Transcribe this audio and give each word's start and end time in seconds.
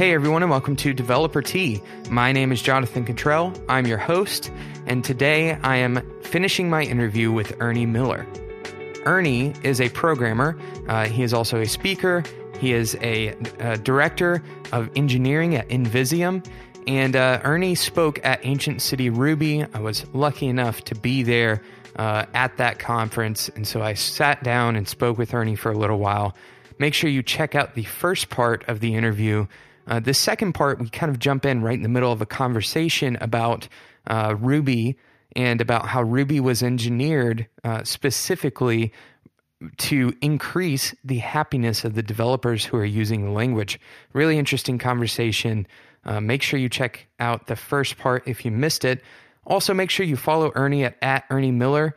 Hey 0.00 0.14
everyone, 0.14 0.42
and 0.42 0.50
welcome 0.50 0.76
to 0.76 0.94
Developer 0.94 1.42
Tea. 1.42 1.82
My 2.08 2.32
name 2.32 2.52
is 2.52 2.62
Jonathan 2.62 3.04
Cutrell. 3.04 3.54
I'm 3.68 3.86
your 3.86 3.98
host, 3.98 4.50
and 4.86 5.04
today 5.04 5.56
I 5.56 5.76
am 5.76 6.00
finishing 6.22 6.70
my 6.70 6.84
interview 6.84 7.30
with 7.30 7.54
Ernie 7.60 7.84
Miller. 7.84 8.26
Ernie 9.04 9.52
is 9.62 9.78
a 9.78 9.90
programmer. 9.90 10.58
Uh, 10.88 11.04
he 11.04 11.22
is 11.22 11.34
also 11.34 11.60
a 11.60 11.66
speaker. 11.66 12.24
He 12.58 12.72
is 12.72 12.96
a, 13.02 13.36
a 13.58 13.76
director 13.76 14.42
of 14.72 14.88
engineering 14.96 15.54
at 15.54 15.68
Invisium. 15.68 16.46
And 16.86 17.14
uh, 17.14 17.42
Ernie 17.44 17.74
spoke 17.74 18.24
at 18.24 18.40
Ancient 18.42 18.80
City 18.80 19.10
Ruby. 19.10 19.66
I 19.74 19.80
was 19.80 20.06
lucky 20.14 20.46
enough 20.46 20.82
to 20.84 20.94
be 20.94 21.22
there 21.22 21.60
uh, 21.96 22.24
at 22.32 22.56
that 22.56 22.78
conference. 22.78 23.50
And 23.50 23.68
so 23.68 23.82
I 23.82 23.92
sat 23.92 24.42
down 24.42 24.76
and 24.76 24.88
spoke 24.88 25.18
with 25.18 25.34
Ernie 25.34 25.56
for 25.56 25.70
a 25.70 25.76
little 25.76 25.98
while. 25.98 26.34
Make 26.78 26.94
sure 26.94 27.10
you 27.10 27.22
check 27.22 27.54
out 27.54 27.74
the 27.74 27.84
first 27.84 28.30
part 28.30 28.66
of 28.66 28.80
the 28.80 28.94
interview. 28.94 29.46
Uh, 29.86 30.00
the 30.00 30.14
second 30.14 30.52
part, 30.52 30.78
we 30.78 30.88
kind 30.88 31.10
of 31.10 31.18
jump 31.18 31.44
in 31.44 31.62
right 31.62 31.74
in 31.74 31.82
the 31.82 31.88
middle 31.88 32.12
of 32.12 32.20
a 32.20 32.26
conversation 32.26 33.16
about 33.20 33.68
uh, 34.06 34.34
Ruby 34.38 34.96
and 35.36 35.60
about 35.60 35.86
how 35.86 36.02
Ruby 36.02 36.40
was 36.40 36.62
engineered 36.62 37.46
uh, 37.64 37.84
specifically 37.84 38.92
to 39.76 40.12
increase 40.20 40.94
the 41.04 41.18
happiness 41.18 41.84
of 41.84 41.94
the 41.94 42.02
developers 42.02 42.64
who 42.64 42.76
are 42.76 42.84
using 42.84 43.24
the 43.24 43.30
language. 43.30 43.78
Really 44.12 44.38
interesting 44.38 44.78
conversation. 44.78 45.66
Uh, 46.04 46.20
make 46.20 46.42
sure 46.42 46.58
you 46.58 46.68
check 46.68 47.06
out 47.18 47.46
the 47.46 47.56
first 47.56 47.98
part 47.98 48.26
if 48.26 48.44
you 48.44 48.50
missed 48.50 48.84
it. 48.84 49.02
Also, 49.46 49.74
make 49.74 49.90
sure 49.90 50.06
you 50.06 50.16
follow 50.16 50.50
Ernie 50.54 50.84
at, 50.84 50.96
at 51.02 51.24
Ernie 51.30 51.50
Miller. 51.50 51.94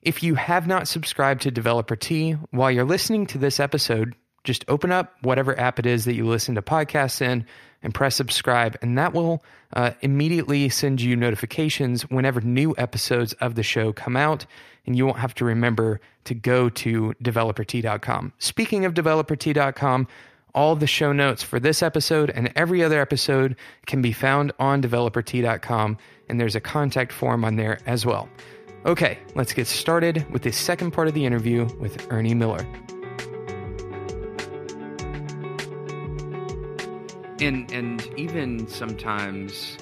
If 0.00 0.22
you 0.22 0.34
have 0.34 0.66
not 0.66 0.88
subscribed 0.88 1.42
to 1.42 1.50
Developer 1.50 1.96
Tea, 1.96 2.32
while 2.50 2.70
you're 2.70 2.84
listening 2.84 3.26
to 3.28 3.38
this 3.38 3.60
episode, 3.60 4.14
just 4.44 4.64
open 4.68 4.92
up 4.92 5.16
whatever 5.22 5.58
app 5.58 5.78
it 5.78 5.86
is 5.86 6.04
that 6.04 6.14
you 6.14 6.26
listen 6.26 6.54
to 6.54 6.62
podcasts 6.62 7.20
in 7.20 7.44
and 7.82 7.92
press 7.92 8.14
subscribe, 8.14 8.78
and 8.80 8.96
that 8.96 9.12
will 9.12 9.42
uh, 9.74 9.90
immediately 10.00 10.68
send 10.68 11.00
you 11.00 11.16
notifications 11.16 12.02
whenever 12.10 12.40
new 12.40 12.74
episodes 12.78 13.32
of 13.34 13.56
the 13.56 13.62
show 13.62 13.92
come 13.92 14.16
out, 14.16 14.46
and 14.86 14.96
you 14.96 15.04
won't 15.04 15.18
have 15.18 15.34
to 15.34 15.44
remember 15.44 16.00
to 16.24 16.34
go 16.34 16.68
to 16.68 17.14
developertea.com. 17.22 18.32
Speaking 18.38 18.84
of 18.84 18.94
developertea.com, 18.94 20.08
all 20.54 20.76
the 20.76 20.86
show 20.86 21.12
notes 21.12 21.42
for 21.42 21.58
this 21.58 21.82
episode 21.82 22.30
and 22.30 22.52
every 22.54 22.82
other 22.82 23.00
episode 23.00 23.56
can 23.86 24.00
be 24.00 24.12
found 24.12 24.52
on 24.58 24.80
developertea.com, 24.80 25.98
and 26.28 26.40
there's 26.40 26.54
a 26.54 26.60
contact 26.60 27.12
form 27.12 27.44
on 27.44 27.56
there 27.56 27.78
as 27.86 28.06
well. 28.06 28.28
Okay, 28.86 29.18
let's 29.34 29.52
get 29.52 29.66
started 29.66 30.30
with 30.30 30.42
the 30.42 30.52
second 30.52 30.92
part 30.92 31.08
of 31.08 31.14
the 31.14 31.24
interview 31.24 31.64
with 31.80 32.06
Ernie 32.10 32.34
Miller. 32.34 32.66
And 37.40 37.70
and 37.72 38.06
even 38.16 38.68
sometimes 38.68 39.76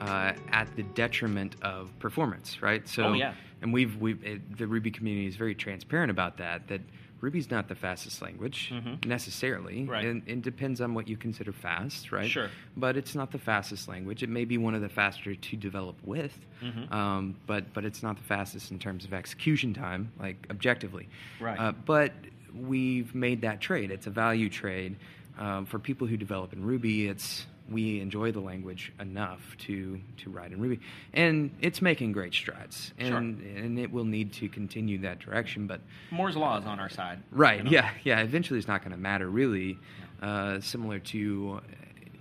uh, 0.00 0.32
at 0.52 0.74
the 0.76 0.82
detriment 0.82 1.56
of 1.62 1.96
performance, 1.98 2.62
right? 2.62 2.86
So, 2.88 3.04
Oh, 3.06 3.12
yeah. 3.12 3.34
and 3.60 3.72
we've 3.72 3.96
we 3.96 4.14
the 4.56 4.66
Ruby 4.66 4.90
community 4.90 5.26
is 5.26 5.36
very 5.36 5.54
transparent 5.54 6.10
about 6.10 6.36
that. 6.38 6.68
That 6.68 6.80
Ruby's 7.20 7.50
not 7.50 7.68
the 7.68 7.74
fastest 7.76 8.20
language 8.22 8.72
necessarily, 9.06 9.82
Mm-hmm. 9.82 9.90
Right. 9.90 10.04
and 10.04 10.22
it 10.26 10.42
depends 10.42 10.80
on 10.80 10.92
what 10.94 11.06
you 11.06 11.16
consider 11.16 11.52
fast, 11.52 12.10
right? 12.10 12.28
Sure. 12.28 12.50
But 12.76 12.96
it's 12.96 13.14
not 13.14 13.30
the 13.30 13.38
fastest 13.38 13.86
language. 13.88 14.22
It 14.24 14.28
may 14.28 14.44
be 14.44 14.58
one 14.58 14.74
of 14.74 14.80
the 14.80 14.88
faster 14.88 15.34
to 15.34 15.56
develop 15.56 15.96
with, 16.04 16.36
Mm-hmm. 16.62 16.92
um, 16.94 17.36
but 17.46 17.72
but 17.74 17.84
it's 17.84 18.02
not 18.02 18.16
the 18.16 18.24
fastest 18.24 18.70
in 18.70 18.78
terms 18.78 19.04
of 19.04 19.12
execution 19.12 19.74
time, 19.74 20.12
like 20.20 20.46
objectively. 20.50 21.08
Right. 21.40 21.58
Uh, 21.58 21.72
but 21.72 22.12
we've 22.54 23.12
made 23.14 23.40
that 23.42 23.60
trade. 23.60 23.90
It's 23.90 24.06
a 24.06 24.10
value 24.10 24.48
trade 24.48 24.96
um, 25.38 25.66
for 25.66 25.78
people 25.78 26.06
who 26.06 26.16
develop 26.16 26.52
in 26.52 26.64
Ruby. 26.64 27.08
It's 27.08 27.46
we 27.70 28.00
enjoy 28.00 28.32
the 28.32 28.40
language 28.40 28.92
enough 29.00 29.40
to 29.66 30.00
to 30.18 30.30
write 30.30 30.52
in 30.52 30.60
Ruby, 30.60 30.80
and 31.14 31.50
it's 31.60 31.80
making 31.80 32.12
great 32.12 32.34
strides. 32.34 32.92
And 32.98 33.08
Sure. 33.08 33.18
and 33.18 33.78
it 33.78 33.90
will 33.92 34.04
need 34.04 34.32
to 34.34 34.48
continue 34.48 34.98
that 34.98 35.20
direction. 35.20 35.66
But 35.66 35.80
Moore's 36.10 36.36
law 36.36 36.58
is 36.58 36.64
on 36.66 36.80
our 36.80 36.88
side. 36.90 37.22
Right. 37.30 37.58
you 37.58 37.64
know? 37.64 37.70
Yeah. 37.70 37.90
Yeah. 38.04 38.20
Eventually, 38.20 38.58
it's 38.58 38.68
not 38.68 38.80
going 38.82 38.92
to 38.92 38.98
matter 38.98 39.28
really. 39.28 39.78
Uh, 40.20 40.60
similar 40.60 41.00
to 41.00 41.60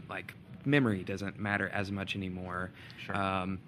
like 0.10 0.34
memory 0.66 1.04
doesn't 1.04 1.40
matter 1.40 1.70
as 1.70 1.92
much 1.92 2.16
anymore 2.16 2.72
Sure. 3.06 3.16
um, 3.16 3.60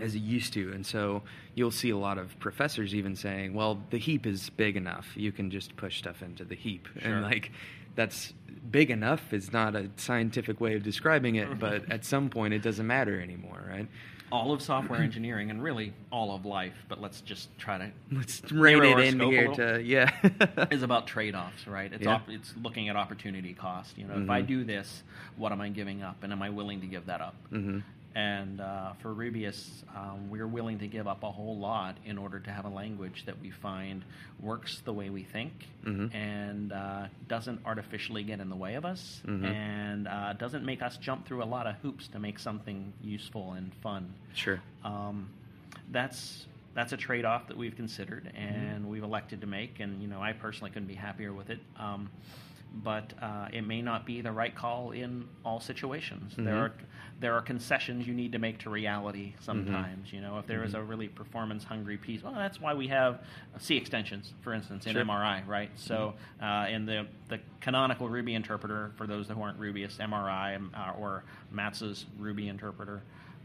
as 0.00 0.14
it 0.16 0.18
used 0.20 0.52
to, 0.54 0.72
and 0.72 0.84
so 0.84 1.22
you'll 1.54 1.70
see 1.70 1.90
a 1.90 1.96
lot 1.96 2.18
of 2.18 2.36
professors 2.40 2.92
even 2.94 3.14
saying, 3.14 3.54
"Well, 3.54 3.80
the 3.90 3.98
heap 3.98 4.26
is 4.26 4.50
big 4.50 4.76
enough. 4.76 5.12
You 5.16 5.30
can 5.30 5.50
just 5.50 5.76
push 5.76 5.98
stuff 5.98 6.22
into 6.22 6.44
the 6.44 6.54
heap." 6.56 6.88
Sure. 7.00 7.12
And 7.12 7.22
like 7.22 7.52
that's 7.94 8.32
big 8.70 8.90
enough 8.90 9.32
is 9.32 9.52
not 9.52 9.74
a 9.76 9.90
scientific 9.96 10.60
way 10.60 10.74
of 10.74 10.82
describing 10.82 11.34
it, 11.36 11.58
but 11.58 11.90
at 11.90 12.04
some 12.04 12.30
point, 12.30 12.54
it 12.54 12.62
doesn't 12.62 12.86
matter 12.86 13.20
anymore, 13.20 13.62
right? 13.68 13.86
All 14.30 14.50
of 14.52 14.62
software 14.62 15.02
engineering 15.02 15.50
and 15.50 15.62
really 15.62 15.92
all 16.10 16.34
of 16.34 16.46
life, 16.46 16.72
but 16.88 17.02
let's 17.02 17.20
just 17.20 17.50
try 17.58 17.76
to 17.76 17.90
Let's 18.10 18.40
rein 18.50 18.82
it 18.82 18.98
in 18.98 19.20
here 19.20 19.48
to 19.48 19.82
yeah. 19.82 20.10
is 20.70 20.82
about 20.82 21.06
trade-offs, 21.06 21.66
right? 21.66 21.92
It's 21.92 22.02
Yeah. 22.04 22.14
op- 22.14 22.30
it's 22.30 22.54
looking 22.62 22.88
at 22.88 22.96
opportunity 22.96 23.52
cost. 23.52 23.98
You 23.98 24.06
know, 24.06 24.22
if 24.22 24.30
I 24.30 24.40
Mhm. 24.40 24.46
do 24.46 24.64
this, 24.64 25.02
what 25.36 25.52
am 25.52 25.60
I 25.60 25.68
giving 25.68 26.02
up, 26.02 26.22
and 26.22 26.32
am 26.32 26.40
I 26.42 26.48
willing 26.48 26.80
to 26.80 26.86
give 26.86 27.06
that 27.06 27.20
up? 27.20 27.34
hmm 27.50 27.80
And 28.14 28.60
uh, 28.60 28.92
for 29.00 29.14
Rubyists, 29.14 29.68
um, 29.96 30.28
we're 30.28 30.46
willing 30.46 30.78
to 30.80 30.86
give 30.86 31.06
up 31.08 31.22
a 31.22 31.30
whole 31.30 31.56
lot 31.58 31.96
in 32.04 32.18
order 32.18 32.38
to 32.40 32.50
have 32.50 32.66
a 32.66 32.68
language 32.68 33.24
that 33.26 33.40
we 33.40 33.50
find 33.50 34.04
works 34.40 34.80
the 34.84 34.92
way 34.92 35.08
we 35.08 35.22
think 35.22 35.52
Mhm. 35.84 36.14
and 36.14 36.72
uh, 36.72 37.06
doesn't 37.28 37.60
artificially 37.64 38.22
get 38.22 38.40
in 38.40 38.50
the 38.50 38.56
way 38.56 38.74
of 38.74 38.84
us 38.84 39.22
Mhm. 39.24 39.44
and 39.44 40.08
uh, 40.08 40.34
doesn't 40.34 40.64
make 40.64 40.82
us 40.82 40.98
jump 40.98 41.26
through 41.26 41.42
a 41.42 41.46
lot 41.46 41.66
of 41.66 41.76
hoops 41.76 42.08
to 42.08 42.18
make 42.18 42.38
something 42.38 42.92
useful 43.02 43.52
and 43.54 43.72
fun. 43.76 44.12
Sure. 44.34 44.60
Um, 44.84 45.30
that's 45.90 46.46
that's 46.74 46.92
a 46.92 46.96
trade-off 46.96 47.48
that 47.48 47.56
we've 47.56 47.76
considered 47.76 48.24
Mm-hmm. 48.24 48.36
and 48.36 48.88
we've 48.88 49.02
elected 49.04 49.40
to 49.42 49.46
make, 49.46 49.80
and 49.80 50.00
you 50.02 50.08
know 50.08 50.20
I 50.22 50.32
personally 50.32 50.70
couldn't 50.70 50.88
be 50.88 50.94
happier 50.94 51.32
with 51.32 51.50
it. 51.50 51.60
Um, 51.78 52.10
but 52.74 53.12
uh, 53.20 53.48
it 53.52 53.66
may 53.66 53.82
not 53.82 54.06
be 54.06 54.20
the 54.22 54.32
right 54.32 54.54
call 54.54 54.92
in 54.92 55.28
all 55.44 55.60
situations. 55.60 56.34
There 56.36 56.54
Mhm. 56.54 56.60
are 56.60 56.72
there 57.20 57.34
are 57.34 57.42
concessions 57.42 58.04
you 58.04 58.14
need 58.14 58.32
to 58.32 58.38
make 58.40 58.58
to 58.58 58.70
reality 58.70 59.28
Mm-hmm. 59.34 59.44
sometimes. 59.44 60.12
You 60.12 60.20
know, 60.20 60.38
if 60.40 60.46
there 60.48 60.64
is 60.64 60.74
a 60.74 60.82
really 60.82 61.06
performance-hungry 61.06 61.98
piece, 61.98 62.20
well, 62.20 62.32
that's 62.34 62.60
why 62.60 62.74
we 62.74 62.88
have 62.88 63.20
C 63.58 63.76
extensions, 63.76 64.32
for 64.40 64.52
instance, 64.54 64.86
in 64.86 64.92
Sure. 64.94 65.02
Mm-hmm. 65.02 65.10
MRI, 65.10 65.46
right? 65.46 65.70
So, 65.76 66.14
uh, 66.42 66.66
in 66.68 66.84
the 66.86 67.06
the 67.28 67.38
canonical 67.60 68.08
Ruby 68.08 68.34
interpreter, 68.34 68.90
for 68.96 69.06
those 69.06 69.28
who 69.28 69.40
aren't 69.40 69.60
Rubyists, 69.60 69.98
MRI 70.00 70.56
uh, 70.74 70.98
or 70.98 71.22
Matz's 71.52 72.06
Ruby 72.18 72.48
interpreter. 72.48 73.02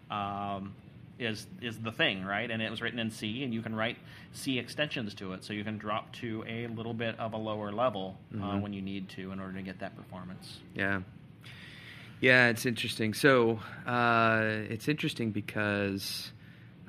Um, 0.09 0.74
is 1.19 1.47
is 1.61 1.79
the 1.79 1.91
thing, 1.91 2.23
right? 2.23 2.50
And 2.50 2.61
it 2.61 2.69
was 2.69 2.81
written 2.81 3.00
in 3.00 3.09
C, 3.11 3.44
and 3.44 3.53
you 3.53 3.61
can 3.61 3.73
write 3.75 3.97
C 4.33 4.59
extensions 4.59 5.13
to 5.16 5.33
it, 5.33 5.44
so 5.44 5.53
you 5.53 5.63
can 5.63 5.78
drop 5.78 6.13
to 6.17 6.44
a 6.47 6.67
little 6.67 6.94
bit 6.94 7.17
of 7.19 7.33
a 7.33 7.38
lower 7.38 7.72
level 7.72 8.17
uh, 8.33 8.38
Mhm. 8.38 8.61
when 8.61 8.73
you 8.73 8.81
need 8.81 9.09
to 9.09 9.31
in 9.31 9.39
order 9.39 9.53
to 9.53 9.61
get 9.63 9.79
that 9.79 9.95
performance. 9.95 10.59
Yeah. 10.75 11.01
Yeah, 12.19 12.47
it's 12.50 12.66
interesting. 12.66 13.13
So 13.13 13.59
uh, 13.85 14.41
it's 14.69 14.88
interesting 14.88 15.31
because 15.31 16.31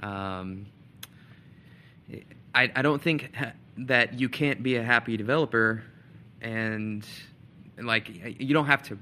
um, 0.03 0.67
I, 2.55 2.71
I 2.75 2.83
don't 2.83 3.01
think 3.03 3.35
ha- 3.35 3.53
that 3.79 4.19
you 4.19 4.29
can't 4.29 4.63
be 4.63 4.77
a 4.77 4.83
happy 4.83 5.17
developer, 5.17 5.83
and 6.41 7.07
like 7.79 8.09
you 8.41 8.55
don't 8.55 8.67
have 8.67 8.83
to 8.85 8.99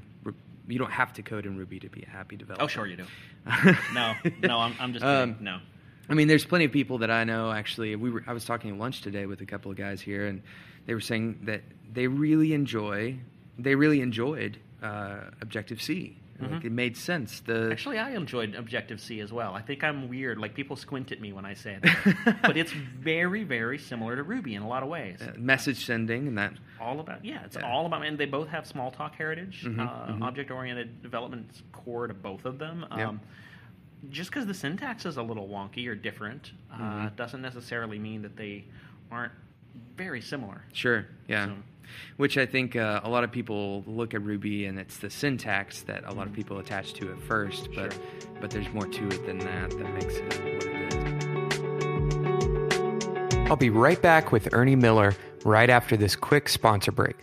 you 0.68 0.78
don't 0.78 0.92
have 0.92 1.12
to 1.14 1.22
code 1.22 1.46
in 1.46 1.56
Ruby 1.56 1.78
to 1.80 1.88
be 1.88 2.02
a 2.02 2.08
happy 2.08 2.36
developer. 2.36 2.64
Oh, 2.64 2.66
sure 2.66 2.86
you 2.86 2.96
do. 2.96 3.04
No, 3.94 4.14
no, 4.42 4.58
I'm, 4.58 4.74
I'm 4.80 4.92
just 4.92 5.04
kidding. 5.04 5.34
Um, 5.34 5.36
no. 5.40 5.58
I 6.08 6.14
mean, 6.14 6.28
there's 6.28 6.44
plenty 6.44 6.64
of 6.64 6.72
people 6.72 6.98
that 6.98 7.10
I 7.10 7.24
know. 7.24 7.50
Actually, 7.52 7.94
we 7.96 8.10
were. 8.10 8.24
I 8.26 8.32
was 8.32 8.44
talking 8.44 8.70
at 8.70 8.78
lunch 8.78 9.02
today 9.02 9.26
with 9.26 9.40
a 9.40 9.46
couple 9.46 9.70
of 9.70 9.76
guys 9.76 10.00
here, 10.00 10.26
and 10.26 10.42
they 10.86 10.94
were 10.94 11.00
saying 11.00 11.40
that 11.44 11.62
they 11.92 12.06
really 12.06 12.52
enjoy. 12.52 13.16
They 13.58 13.74
really 13.74 14.00
enjoyed 14.00 14.58
uh, 14.82 15.18
Objective 15.40 15.80
C. 15.80 16.16
Like, 16.40 16.50
Mhm. 16.50 16.64
it 16.64 16.72
made 16.72 16.96
sense. 16.96 17.40
The 17.40 17.70
Actually, 17.72 17.98
I 17.98 18.10
enjoyed 18.10 18.54
Objective 18.54 19.00
C 19.00 19.20
as 19.20 19.32
well. 19.32 19.54
I 19.54 19.62
think 19.62 19.82
I'm 19.84 20.08
weird. 20.08 20.38
Like 20.38 20.54
people 20.54 20.76
squint 20.76 21.12
at 21.12 21.20
me 21.20 21.32
when 21.32 21.44
I 21.44 21.54
say 21.54 21.78
that, 21.82 22.38
but 22.42 22.56
it's 22.56 22.72
very, 22.72 23.42
very 23.44 23.78
similar 23.78 24.16
to 24.16 24.22
Ruby 24.22 24.54
in 24.54 24.62
a 24.62 24.68
lot 24.68 24.82
of 24.82 24.88
ways. 24.88 25.20
uh, 25.22 25.32
message 25.38 25.84
sending 25.84 26.28
and 26.28 26.38
that. 26.38 26.52
all 26.80 27.00
about 27.00 27.24
yeah 27.24 27.42
it's 27.44 27.56
Yeah. 27.56 27.62
all 27.66 27.86
about 27.86 28.04
and 28.04 28.18
they 28.18 28.26
both 28.26 28.48
have 28.48 28.64
Smalltalk 28.64 29.14
heritage 29.14 29.64
Mhm, 29.64 29.78
uh, 29.80 30.12
mhm. 30.12 30.22
object 30.22 30.50
oriented 30.50 31.02
development 31.02 31.50
is 31.52 31.62
core 31.72 32.06
to 32.06 32.14
both 32.14 32.44
of 32.44 32.58
them 32.58 32.84
Yeah. 32.96 33.08
um, 33.08 33.20
just 34.10 34.30
because 34.30 34.46
the 34.46 34.54
syntax 34.54 35.06
is 35.06 35.16
a 35.16 35.22
little 35.22 35.48
wonky 35.48 35.86
or 35.88 35.94
different 35.94 36.52
uh, 36.70 36.78
Mhm. 36.78 37.16
doesn't 37.16 37.40
necessarily 37.40 37.98
mean 37.98 38.22
that 38.22 38.36
they 38.36 38.64
aren't 39.10 39.32
very 39.96 40.20
similar 40.20 40.62
Sure. 40.72 41.06
Yeah. 41.28 41.46
So- 41.46 41.54
Which 42.16 42.38
I 42.38 42.46
think 42.46 42.74
uh, 42.76 43.00
a 43.04 43.08
lot 43.08 43.22
of 43.24 43.30
people 43.32 43.82
look 43.86 44.14
at 44.14 44.22
Ruby 44.22 44.66
and 44.66 44.78
it's 44.78 44.98
the 44.98 45.10
syntax 45.10 45.82
that 45.82 46.04
a 46.06 46.12
lot 46.12 46.26
of 46.26 46.32
people 46.32 46.58
attach 46.58 46.92
to 46.94 47.10
it 47.12 47.20
first, 47.20 47.68
but 47.74 47.92
Sure. 47.92 48.02
but 48.40 48.50
there's 48.50 48.68
more 48.72 48.86
to 48.86 49.06
it 49.08 49.26
than 49.26 49.38
that 49.38 49.70
that 49.70 49.94
makes 49.94 50.16
it 50.16 50.24
what 50.24 50.46
it 50.46 50.64
is. 50.64 50.66
I'll 53.50 53.56
be 53.56 53.70
right 53.70 54.00
back 54.02 54.32
with 54.32 54.52
Ernie 54.52 54.74
Miller 54.76 55.14
right 55.44 55.70
after 55.70 55.96
this 55.96 56.16
quick 56.16 56.48
sponsor 56.48 56.90
break. 56.90 57.14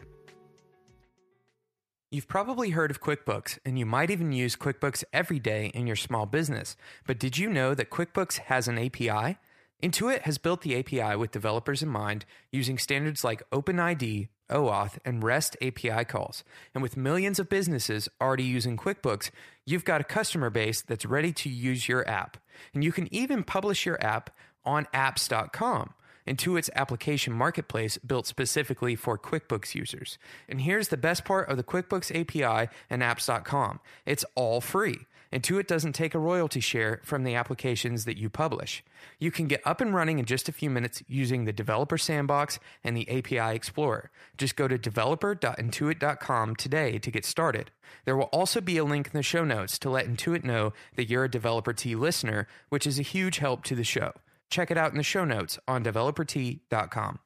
You've 2.12 2.28
probably 2.28 2.70
heard 2.70 2.92
of 2.92 3.02
QuickBooks, 3.02 3.58
and 3.66 3.80
you 3.80 3.88
might 3.88 4.12
even 4.12 4.32
use 4.32 4.56
QuickBooks 4.56 5.04
every 5.12 5.40
day 5.40 5.72
in 5.74 5.88
your 5.88 5.96
small 5.96 6.28
business. 6.28 6.78
But 7.08 7.18
did 7.18 7.40
you 7.40 7.50
know 7.50 7.74
that 7.74 7.90
QuickBooks 7.90 8.38
has 8.38 8.68
an 8.68 8.78
API? 8.78 9.38
Intuit 9.82 10.22
has 10.22 10.38
built 10.38 10.62
the 10.62 10.78
API 10.78 11.16
with 11.18 11.32
developers 11.32 11.82
in 11.82 11.90
mind 11.90 12.26
using 12.52 12.78
standards 12.78 13.24
like 13.24 13.42
OpenID, 13.50 14.28
OAuth, 14.50 14.98
and 15.06 15.24
REST 15.24 15.58
API 15.62 16.06
calls. 16.06 16.44
And 16.74 16.82
with 16.82 16.98
millions 16.98 17.40
of 17.40 17.50
businesses 17.50 18.10
already 18.22 18.44
using 18.44 18.78
QuickBooks, 18.78 19.30
you've 19.66 19.86
got 19.86 20.02
a 20.02 20.06
customer 20.06 20.50
base 20.50 20.82
that's 20.82 21.06
ready 21.06 21.32
to 21.34 21.50
use 21.50 21.88
your 21.88 22.08
app. 22.08 22.38
And 22.74 22.84
you 22.84 22.92
can 22.92 23.14
even 23.14 23.44
publish 23.44 23.86
your 23.86 24.04
app 24.04 24.30
on 24.66 24.86
apps.com. 24.94 25.94
Intuit's 26.28 26.70
application 26.76 27.34
marketplace 27.34 27.98
built 27.98 28.28
specifically 28.28 28.96
for 28.96 29.18
QuickBooks 29.18 29.76
users. 29.76 30.18
And 30.48 30.62
here's 30.62 30.88
the 30.88 30.98
best 30.98 31.26
part 31.26 31.50
of 31.50 31.58
the 31.58 31.64
QuickBooks 31.64 32.12
API 32.18 32.72
and 32.90 33.02
apps.com 33.02 33.80
it's 34.06 34.26
all 34.36 34.62
free. 34.62 35.00
Intuit 35.34 35.66
doesn't 35.66 35.94
take 35.94 36.14
a 36.14 36.20
royalty 36.20 36.60
share 36.60 37.02
from 37.04 37.24
the 37.24 37.34
applications 37.34 38.06
that 38.06 38.18
you 38.18 38.30
publish. 38.30 38.84
You 39.20 39.32
can 39.32 39.48
get 39.48 39.66
up 39.66 39.82
and 39.82 39.94
running 39.94 40.20
in 40.20 40.26
just 40.26 40.48
a 40.48 40.54
few 40.54 40.70
minutes 40.70 41.02
using 41.08 41.46
the 41.46 41.52
Developer 41.52 41.98
Sandbox 41.98 42.60
and 42.84 42.96
the 42.96 43.10
API 43.10 43.56
Explorer. 43.56 44.12
Just 44.38 44.56
go 44.56 44.68
to 44.68 44.78
developer.intuit.com 44.78 46.56
today 46.56 47.00
to 47.00 47.12
get 47.12 47.26
started. 47.26 47.72
There 48.06 48.16
will 48.16 48.26
also 48.26 48.62
be 48.62 48.78
a 48.78 48.84
link 48.84 49.08
in 49.08 49.14
the 49.14 49.24
show 49.24 49.44
notes 49.44 49.80
to 49.80 49.90
let 49.90 50.08
Intuit 50.08 50.44
know 50.44 50.74
that 50.96 51.10
you're 51.10 51.24
a 51.24 51.32
Developer 51.32 51.74
Tea 51.74 51.96
listener, 51.96 52.48
which 52.70 52.86
is 52.86 53.00
a 53.00 53.04
huge 53.04 53.40
help 53.40 53.64
to 53.64 53.76
the 53.76 53.84
show. 53.84 54.14
Check 54.50 54.70
it 54.70 54.78
out 54.78 54.92
in 54.92 54.98
the 54.98 55.04
show 55.04 55.26
notes 55.26 55.58
on 55.68 55.84
developertea.com. 55.84 57.20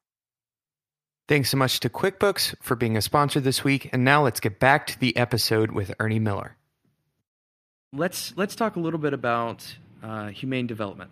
Thanks 1.28 1.50
so 1.50 1.58
much 1.58 1.82
to 1.82 1.90
QuickBooks 1.90 2.56
for 2.62 2.78
being 2.78 2.96
a 2.96 3.02
sponsor 3.02 3.42
this 3.42 3.66
week. 3.66 3.90
And 3.92 4.06
now 4.06 4.24
let's 4.24 4.40
get 4.40 4.60
back 4.60 4.88
to 4.88 5.00
the 5.00 5.18
episode 5.18 5.72
with 5.74 5.94
Ernie 6.00 6.20
Miller. 6.20 6.56
Let's 7.94 8.36
let's 8.36 8.54
talk 8.54 8.76
a 8.76 8.82
little 8.82 9.00
bit 9.00 9.14
about 9.14 9.78
uh, 10.04 10.28
humane 10.28 10.68
development. 10.68 11.10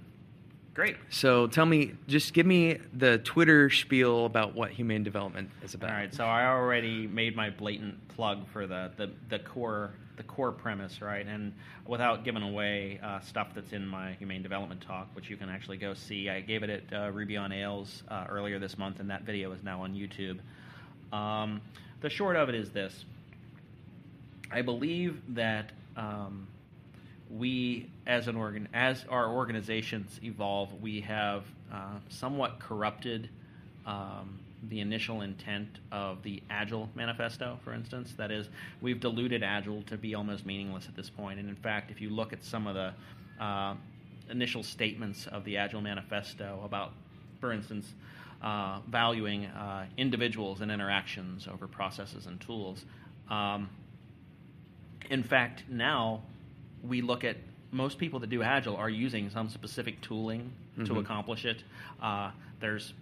Great. 0.74 0.98
So 1.10 1.48
tell 1.48 1.66
me, 1.66 1.94
just 2.06 2.34
give 2.34 2.46
me 2.46 2.80
the 2.92 3.20
Twitter 3.20 3.70
spiel 3.70 4.26
about 4.26 4.56
what 4.56 4.72
humane 4.72 5.02
development 5.02 5.52
is 5.64 5.74
about. 5.74 5.92
All 5.92 5.96
right. 5.96 6.14
So 6.14 6.26
I 6.26 6.48
already 6.48 7.08
made 7.08 7.34
my 7.34 7.50
blatant 7.50 8.06
plug 8.10 8.46
for 8.50 8.68
the 8.68 8.92
the, 8.98 9.10
the 9.30 9.40
core 9.40 9.94
the 10.18 10.24
core 10.24 10.52
premise, 10.52 11.02
right? 11.02 11.26
And 11.26 11.54
without 11.88 12.26
giving 12.26 12.44
away 12.44 13.00
uh, 13.02 13.22
stuff 13.22 13.52
that's 13.56 13.72
in 13.72 13.88
my 13.88 14.12
humane 14.14 14.44
development 14.44 14.82
talk, 14.82 15.08
which 15.14 15.30
you 15.30 15.38
can 15.38 15.48
actually 15.48 15.78
go 15.78 15.94
see, 15.94 16.30
I 16.30 16.42
gave 16.42 16.62
it 16.62 16.70
at 16.70 16.94
uh, 16.94 17.10
Ruby 17.12 17.38
on 17.38 17.52
Rails 17.52 18.04
uh, 18.10 18.26
earlier 18.28 18.60
this 18.60 18.78
month, 18.78 19.00
and 19.00 19.10
that 19.10 19.22
video 19.22 19.54
is 19.54 19.64
now 19.64 19.82
on 19.84 19.94
YouTube. 19.94 20.40
Um, 21.16 21.62
the 22.02 22.10
short 22.10 22.36
of 22.36 22.50
it 22.50 22.56
is 22.56 22.72
this: 22.72 23.06
I 24.52 24.62
believe 24.62 25.22
that. 25.36 25.72
Um, 25.96 26.48
we 27.38 27.90
as 28.08 28.28
an 28.28 28.36
organ 28.36 28.68
as 28.74 29.04
our 29.10 29.30
organizations 29.30 30.20
evolve 30.24 30.70
we 30.82 31.02
have 31.02 31.44
uh, 31.74 31.98
somewhat 32.10 32.60
corrupted 32.60 33.30
um, 33.86 34.40
the 34.70 34.80
initial 34.80 35.22
intent 35.22 35.68
of 35.92 36.24
the 36.24 36.42
agile 36.50 36.90
manifesto 36.96 37.60
for 37.64 37.74
instance 37.74 38.14
that 38.18 38.32
is 38.32 38.48
we've 38.82 39.00
diluted 39.00 39.44
agile 39.44 39.82
to 39.84 39.98
be 39.98 40.16
almost 40.16 40.46
meaningless 40.46 40.88
at 40.88 40.96
this 40.96 41.10
point. 41.10 41.40
and 41.40 41.50
in 41.50 41.56
fact 41.56 41.92
if 41.92 42.00
you 42.00 42.10
look 42.10 42.32
at 42.32 42.44
some 42.44 42.68
of 42.68 42.76
the 42.76 43.44
uh, 43.44 43.76
initial 44.30 44.64
statements 44.64 45.28
of 45.28 45.44
the 45.44 45.58
agile 45.58 45.82
manifesto 45.82 46.62
about 46.64 46.94
for 47.42 47.52
instance 47.52 47.94
uh, 48.42 48.80
valuing 48.88 49.46
uh, 49.46 49.86
individuals 49.98 50.62
and 50.62 50.72
interactions 50.72 51.48
over 51.52 51.68
processes 51.68 52.28
and 52.28 52.40
tools 52.40 52.86
um, 53.30 53.70
in 55.10 55.24
fact 55.24 55.64
now 55.70 56.22
we 56.88 57.02
look 57.02 57.24
at 57.24 57.38
most 57.72 57.98
people 57.98 58.20
that 58.20 58.30
do 58.30 58.42
agile 58.42 58.76
are 58.76 58.90
using 58.90 59.30
some 59.30 59.50
specific 59.50 60.02
tooling 60.02 60.52
mm-hmm. 60.74 60.86
to 60.86 61.00
accomplish 61.00 61.46
it. 61.46 61.64
Uh, 62.02 62.32
there's 62.60 62.94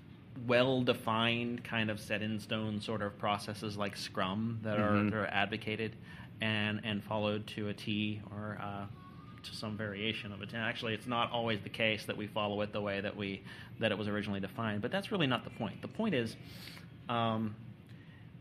well 0.48 0.82
defined 0.82 1.64
kind 1.64 1.92
of 1.92 2.00
set 2.00 2.22
in 2.22 2.40
stone 2.40 2.82
sort 2.82 3.02
of 3.02 3.18
processes 3.20 3.78
like 3.78 3.96
Scrum 3.96 4.60
that 4.64 4.78
mm-hmm. 4.78 4.96
are, 4.96 5.04
that 5.10 5.16
are 5.16 5.28
advocated 5.28 5.96
and 6.42 6.82
and 6.84 7.04
followed 7.04 7.46
to 7.48 7.70
a 7.70 7.74
T 7.74 8.22
or 8.32 8.58
uh, 8.62 8.86
to 9.44 9.56
some 9.56 9.78
variation 9.78 10.32
of 10.32 10.42
it. 10.42 10.54
And 10.54 10.62
actually, 10.62 10.94
it's 10.94 11.08
not 11.08 11.32
always 11.32 11.62
the 11.62 11.70
case 11.70 12.06
that 12.06 12.18
we 12.18 12.28
follow 12.28 12.62
it 12.62 12.74
the 12.74 12.82
way 12.82 13.00
that 13.02 13.16
we 13.16 13.44
that 13.80 13.92
it 13.92 13.98
was 13.98 14.08
originally 14.08 14.40
defined. 14.40 14.82
But 14.82 14.92
that's 14.92 15.12
really 15.12 15.28
not 15.28 15.44
the 15.44 15.52
point. 15.52 15.82
The 15.82 15.88
point 15.88 16.16
is. 16.16 16.36
Um, 17.10 17.56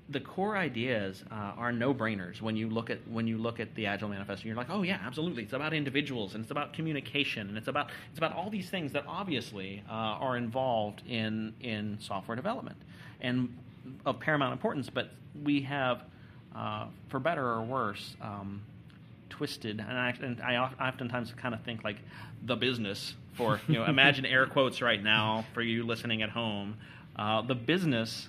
the 0.08 0.20
core 0.20 0.56
ideas 0.56 1.22
uh, 1.30 1.34
are 1.56 1.72
no-brainers 1.72 2.42
when 2.42 2.56
you 2.56 2.68
look 2.68 2.90
at 2.90 2.98
when 3.08 3.26
you 3.26 3.38
look 3.38 3.60
at 3.60 3.74
the 3.74 3.86
agile 3.86 4.08
manifesto. 4.08 4.46
You're 4.46 4.56
like 4.56 4.70
oh 4.70 4.82
yeah 4.82 4.98
absolutely. 5.04 5.44
It's 5.44 5.52
about 5.52 5.72
individuals 5.72 6.34
and 6.34 6.42
it's 6.42 6.50
about 6.50 6.72
communication 6.72 7.48
and 7.48 7.56
it's 7.56 7.68
about 7.68 7.90
it's 8.10 8.18
about 8.18 8.34
all 8.34 8.50
these 8.50 8.68
things 8.68 8.92
that 8.92 9.04
obviously 9.06 9.82
uh, 9.88 9.92
are 9.92 10.36
involved 10.36 11.02
in 11.06 11.54
in 11.60 11.98
software 12.00 12.36
development 12.36 12.76
and 13.20 13.56
of 14.06 14.20
paramount 14.20 14.52
importance 14.52 14.88
but 14.88 15.10
we 15.42 15.62
have 15.62 16.02
uh, 16.54 16.86
for 17.08 17.18
better 17.18 17.44
or 17.44 17.62
worse 17.62 18.14
um, 18.20 18.62
twisted 19.30 19.80
and 19.80 19.98
I, 19.98 20.14
and 20.20 20.40
I 20.40 20.56
oftentimes 20.56 21.32
kind 21.36 21.54
of 21.54 21.62
think 21.62 21.82
like 21.84 21.96
the 22.44 22.56
business 22.56 23.14
for 23.34 23.60
you 23.66 23.74
know 23.74 23.84
imagine 23.88 24.26
air 24.26 24.46
quotes 24.46 24.82
right 24.82 25.02
now 25.02 25.44
for 25.54 25.62
you 25.62 25.84
listening 25.84 26.22
at 26.22 26.30
home. 26.30 26.76
Uh, 27.16 27.42
the 27.42 27.54
business 27.54 28.28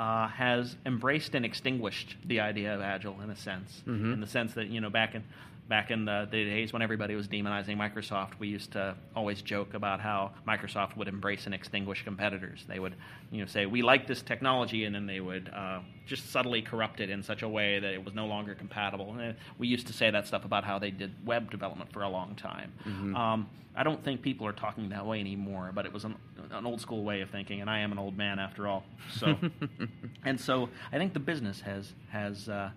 uh, 0.00 0.28
has 0.28 0.76
embraced 0.86 1.34
and 1.34 1.44
extinguished 1.44 2.16
the 2.24 2.40
idea 2.40 2.74
of 2.74 2.80
agile 2.80 3.20
in 3.20 3.28
a 3.28 3.36
sense, 3.36 3.82
mm-hmm. 3.86 4.14
in 4.14 4.20
the 4.20 4.26
sense 4.26 4.54
that 4.54 4.68
you 4.68 4.80
know 4.80 4.88
back 4.88 5.14
in 5.14 5.22
back 5.70 5.92
in 5.92 6.04
the, 6.04 6.28
the, 6.30 6.44
days 6.44 6.72
when 6.72 6.82
everybody 6.82 7.14
was 7.14 7.28
demonizing 7.28 7.76
Microsoft, 7.76 8.32
we 8.40 8.48
used 8.48 8.72
to 8.72 8.94
always 9.14 9.40
joke 9.40 9.72
about 9.72 10.00
how 10.00 10.32
Microsoft 10.46 10.96
would 10.96 11.06
embrace 11.06 11.46
and 11.46 11.54
extinguish 11.54 12.02
competitors. 12.04 12.64
They 12.68 12.80
would, 12.80 12.96
you 13.30 13.40
know, 13.40 13.46
say 13.46 13.66
we 13.66 13.80
like 13.80 14.08
this 14.08 14.20
technology, 14.20 14.84
and 14.84 14.94
then 14.94 15.06
they 15.06 15.20
would 15.20 15.48
uh, 15.48 15.78
just 16.06 16.30
subtly 16.30 16.60
corrupt 16.60 17.00
it 17.00 17.08
in 17.08 17.22
such 17.22 17.42
a 17.42 17.48
way 17.48 17.78
that 17.78 17.94
it 17.94 18.04
was 18.04 18.12
no 18.14 18.26
longer 18.26 18.54
compatible. 18.56 19.14
And 19.16 19.36
we 19.58 19.68
used 19.68 19.86
to 19.86 19.92
say 19.92 20.10
that 20.10 20.26
stuff 20.26 20.44
about 20.44 20.64
how 20.64 20.80
they 20.80 20.90
did 20.90 21.14
web 21.24 21.50
development 21.52 21.92
for 21.92 22.02
a 22.02 22.08
long 22.08 22.34
time. 22.34 22.72
Mm-hmm. 22.84 23.14
Um, 23.14 23.48
I 23.76 23.84
don't 23.84 24.02
think 24.02 24.22
people 24.22 24.48
are 24.48 24.52
talking 24.52 24.88
that 24.88 25.06
way 25.06 25.20
anymore, 25.20 25.70
but 25.72 25.86
it 25.86 25.92
was 25.92 26.04
an, 26.04 26.16
an 26.50 26.66
old 26.66 26.80
school 26.80 27.04
way 27.04 27.20
of 27.20 27.30
thinking, 27.30 27.60
and 27.60 27.70
I 27.70 27.78
am 27.78 27.92
an 27.92 27.98
old 28.00 28.16
man 28.16 28.40
after 28.40 28.66
all. 28.66 28.82
So, 29.14 29.38
and 30.24 30.38
so 30.40 30.68
I 30.90 30.98
think 30.98 31.12
the 31.12 31.20
business 31.20 31.60
has 31.60 31.92
has. 32.10 32.48
Uh, 32.48 32.70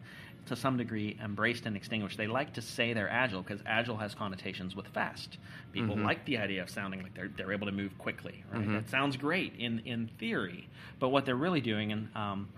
to 0.48 0.56
some 0.56 0.78
degree 0.78 1.18
embraced 1.24 1.66
and 1.66 1.75
extinguished. 1.75 2.18
They 2.18 2.28
like 2.28 2.54
to 2.54 2.62
say 2.62 2.94
they're 2.94 3.10
agile 3.10 3.42
because 3.42 3.62
agile 3.66 3.97
has 3.97 4.14
connotations 4.14 4.76
with 4.76 4.88
fast. 4.88 5.38
People 5.71 5.95
mm-hmm. 5.95 6.06
like 6.06 6.26
the 6.26 6.38
idea 6.38 6.62
of 6.62 6.69
sounding 6.69 7.02
like 7.02 7.14
they're, 7.14 7.30
they're 7.35 7.54
able 7.54 7.68
to 7.68 7.71
move 7.71 7.97
quickly, 7.97 8.44
right? 8.52 8.62
Mm-hmm. 8.62 8.73
That 8.73 8.90
sounds 8.90 9.18
great 9.18 9.54
in, 9.57 9.80
in 9.85 10.09
theory, 10.19 10.68
but 11.00 11.09
what 11.09 11.26
they're 11.26 11.35
really 11.35 11.62
doing, 11.62 11.92
and 11.92 12.09
um, 12.16 12.50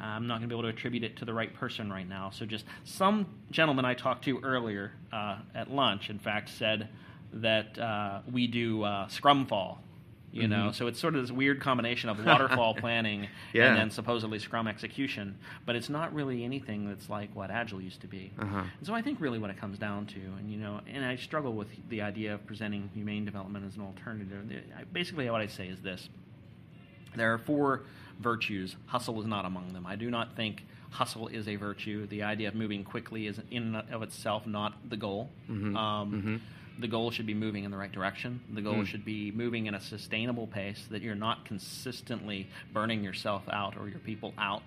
I'm 0.00 0.26
not 0.26 0.38
going 0.38 0.48
to 0.48 0.54
be 0.54 0.58
able 0.58 0.70
to 0.70 0.76
attribute 0.76 1.04
it 1.04 1.16
to 1.18 1.24
the 1.24 1.34
right 1.34 1.52
person 1.52 1.92
right 1.92 2.08
now. 2.08 2.30
So, 2.30 2.46
just 2.46 2.64
some 2.84 3.26
gentleman 3.50 3.84
I 3.84 3.94
talked 3.94 4.24
to 4.24 4.38
earlier 4.40 4.92
uh, 5.12 5.38
at 5.54 5.70
lunch, 5.70 6.10
in 6.10 6.18
fact, 6.18 6.50
said 6.50 6.88
that 7.32 7.78
uh, 7.78 8.20
we 8.30 8.46
do 8.46 8.82
uh, 8.82 9.08
Scrumfall 9.08 9.78
you 10.36 10.42
mm-hmm. 10.42 10.66
know 10.66 10.72
so 10.72 10.86
it's 10.86 11.00
sort 11.00 11.14
of 11.14 11.22
this 11.22 11.30
weird 11.30 11.60
combination 11.60 12.08
of 12.08 12.24
waterfall 12.24 12.74
planning 12.78 13.28
yeah. 13.52 13.68
and 13.68 13.76
then 13.76 13.90
supposedly 13.90 14.38
scrum 14.38 14.68
execution 14.68 15.36
but 15.64 15.74
it's 15.74 15.88
not 15.88 16.12
really 16.14 16.44
anything 16.44 16.88
that's 16.88 17.08
like 17.08 17.34
what 17.34 17.50
agile 17.50 17.80
used 17.80 18.00
to 18.00 18.06
be. 18.06 18.32
Uh-huh. 18.38 18.62
and 18.78 18.86
so 18.86 18.94
i 18.94 19.02
think 19.02 19.20
really 19.20 19.38
what 19.38 19.50
it 19.50 19.58
comes 19.58 19.78
down 19.78 20.06
to 20.06 20.20
and 20.38 20.50
you 20.50 20.58
know 20.58 20.80
and 20.86 21.04
i 21.04 21.16
struggle 21.16 21.52
with 21.52 21.68
the 21.88 22.02
idea 22.02 22.34
of 22.34 22.46
presenting 22.46 22.90
humane 22.94 23.24
development 23.24 23.64
as 23.66 23.76
an 23.76 23.82
alternative. 23.82 24.44
Basically 24.92 25.28
what 25.30 25.40
i 25.40 25.46
say 25.46 25.68
is 25.68 25.80
this. 25.80 26.08
There 27.14 27.32
are 27.32 27.38
four 27.38 27.82
virtues. 28.20 28.76
Hustle 28.86 29.18
is 29.20 29.26
not 29.26 29.44
among 29.46 29.72
them. 29.72 29.86
I 29.86 29.96
do 29.96 30.10
not 30.10 30.36
think 30.36 30.64
hustle 30.90 31.28
is 31.28 31.48
a 31.48 31.56
virtue. 31.56 32.06
The 32.06 32.22
idea 32.22 32.48
of 32.48 32.54
moving 32.54 32.84
quickly 32.84 33.26
is 33.26 33.40
in 33.50 33.74
and 33.74 33.90
of 33.90 34.02
itself 34.02 34.46
not 34.46 34.74
the 34.88 34.96
goal. 34.96 35.30
Mm-hmm. 35.48 35.76
Um, 35.76 36.12
mm-hmm 36.12 36.36
the 36.78 36.88
goal 36.88 37.10
should 37.10 37.26
be 37.26 37.34
moving 37.34 37.64
in 37.64 37.70
the 37.70 37.76
right 37.76 37.92
direction. 37.92 38.40
The 38.52 38.60
goal 38.60 38.76
mm. 38.76 38.86
should 38.86 39.04
be 39.04 39.30
moving 39.30 39.66
in 39.66 39.74
a 39.74 39.80
sustainable 39.80 40.46
pace 40.46 40.84
that 40.90 41.02
you're 41.02 41.14
not 41.14 41.44
consistently 41.44 42.48
burning 42.72 43.02
yourself 43.02 43.42
out 43.50 43.76
or 43.76 43.88
your 43.88 43.98
people 44.00 44.34
out. 44.38 44.62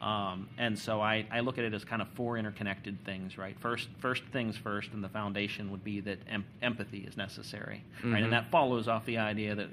Um, 0.00 0.48
and 0.58 0.78
so 0.78 1.00
I, 1.00 1.26
I, 1.32 1.40
look 1.40 1.56
at 1.56 1.64
it 1.64 1.72
as 1.72 1.82
kind 1.82 2.02
of 2.02 2.08
four 2.08 2.36
interconnected 2.36 3.06
things, 3.06 3.38
right? 3.38 3.58
First, 3.60 3.88
first 4.00 4.22
things 4.32 4.54
first, 4.54 4.92
and 4.92 5.02
the 5.02 5.08
foundation 5.08 5.70
would 5.70 5.82
be 5.82 6.00
that 6.00 6.18
em- 6.28 6.44
empathy 6.60 6.98
is 6.98 7.16
necessary, 7.16 7.82
mm-hmm. 7.98 8.12
right? 8.12 8.22
And 8.22 8.32
that 8.34 8.50
follows 8.50 8.86
off 8.86 9.06
the 9.06 9.18
idea 9.18 9.54
that 9.54 9.68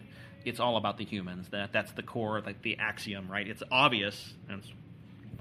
it's 0.45 0.61
all 0.61 0.77
about 0.77 0.97
the 0.97 1.03
humans. 1.03 1.49
That 1.49 1.73
that's 1.73 1.91
the 1.93 2.03
core, 2.03 2.39
like 2.41 2.61
the 2.61 2.77
axiom, 2.77 3.29
right? 3.29 3.45
It's 3.45 3.63
obvious, 3.71 4.33
and 4.47 4.59
it's 4.59 4.71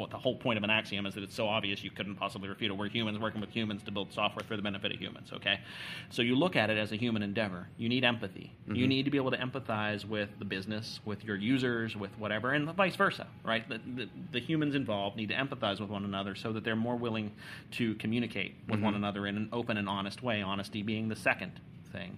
the 0.08 0.16
whole 0.16 0.36
point 0.36 0.56
of 0.56 0.64
an 0.64 0.70
axiom 0.70 1.04
is 1.04 1.14
that 1.14 1.22
it's 1.22 1.34
so 1.34 1.46
obvious 1.46 1.84
you 1.84 1.90
couldn't 1.90 2.16
possibly 2.16 2.48
refute 2.48 2.70
it. 2.70 2.74
We're 2.74 2.88
humans 2.88 3.18
working 3.18 3.40
with 3.40 3.50
humans 3.50 3.82
to 3.84 3.90
build 3.90 4.12
software 4.12 4.44
for 4.48 4.56
the 4.56 4.62
benefit 4.62 4.92
of 4.92 4.98
humans. 4.98 5.30
Okay, 5.32 5.60
so 6.08 6.22
you 6.22 6.34
look 6.36 6.56
at 6.56 6.70
it 6.70 6.78
as 6.78 6.92
a 6.92 6.96
human 6.96 7.22
endeavor. 7.22 7.68
You 7.76 7.88
need 7.88 8.04
empathy. 8.04 8.52
Mm-hmm. 8.62 8.74
You 8.76 8.86
need 8.86 9.04
to 9.04 9.10
be 9.10 9.18
able 9.18 9.32
to 9.32 9.36
empathize 9.36 10.04
with 10.04 10.30
the 10.38 10.44
business, 10.44 11.00
with 11.04 11.24
your 11.24 11.36
users, 11.36 11.96
with 11.96 12.10
whatever, 12.18 12.52
and 12.52 12.70
vice 12.74 12.96
versa. 12.96 13.26
Right? 13.44 13.68
The, 13.68 13.78
the, 13.96 14.08
the 14.32 14.40
humans 14.40 14.74
involved 14.74 15.16
need 15.16 15.28
to 15.28 15.34
empathize 15.34 15.80
with 15.80 15.90
one 15.90 16.04
another 16.04 16.34
so 16.34 16.52
that 16.52 16.64
they're 16.64 16.76
more 16.76 16.96
willing 16.96 17.32
to 17.72 17.94
communicate 17.96 18.54
with 18.66 18.76
Mm-hmm. 18.76 18.84
one 18.84 18.94
another 18.94 19.26
in 19.26 19.36
an 19.36 19.48
open 19.52 19.76
and 19.76 19.88
honest 19.88 20.22
way. 20.22 20.40
Honesty 20.40 20.82
being 20.82 21.08
the 21.08 21.16
second 21.16 21.52
thing 21.92 22.16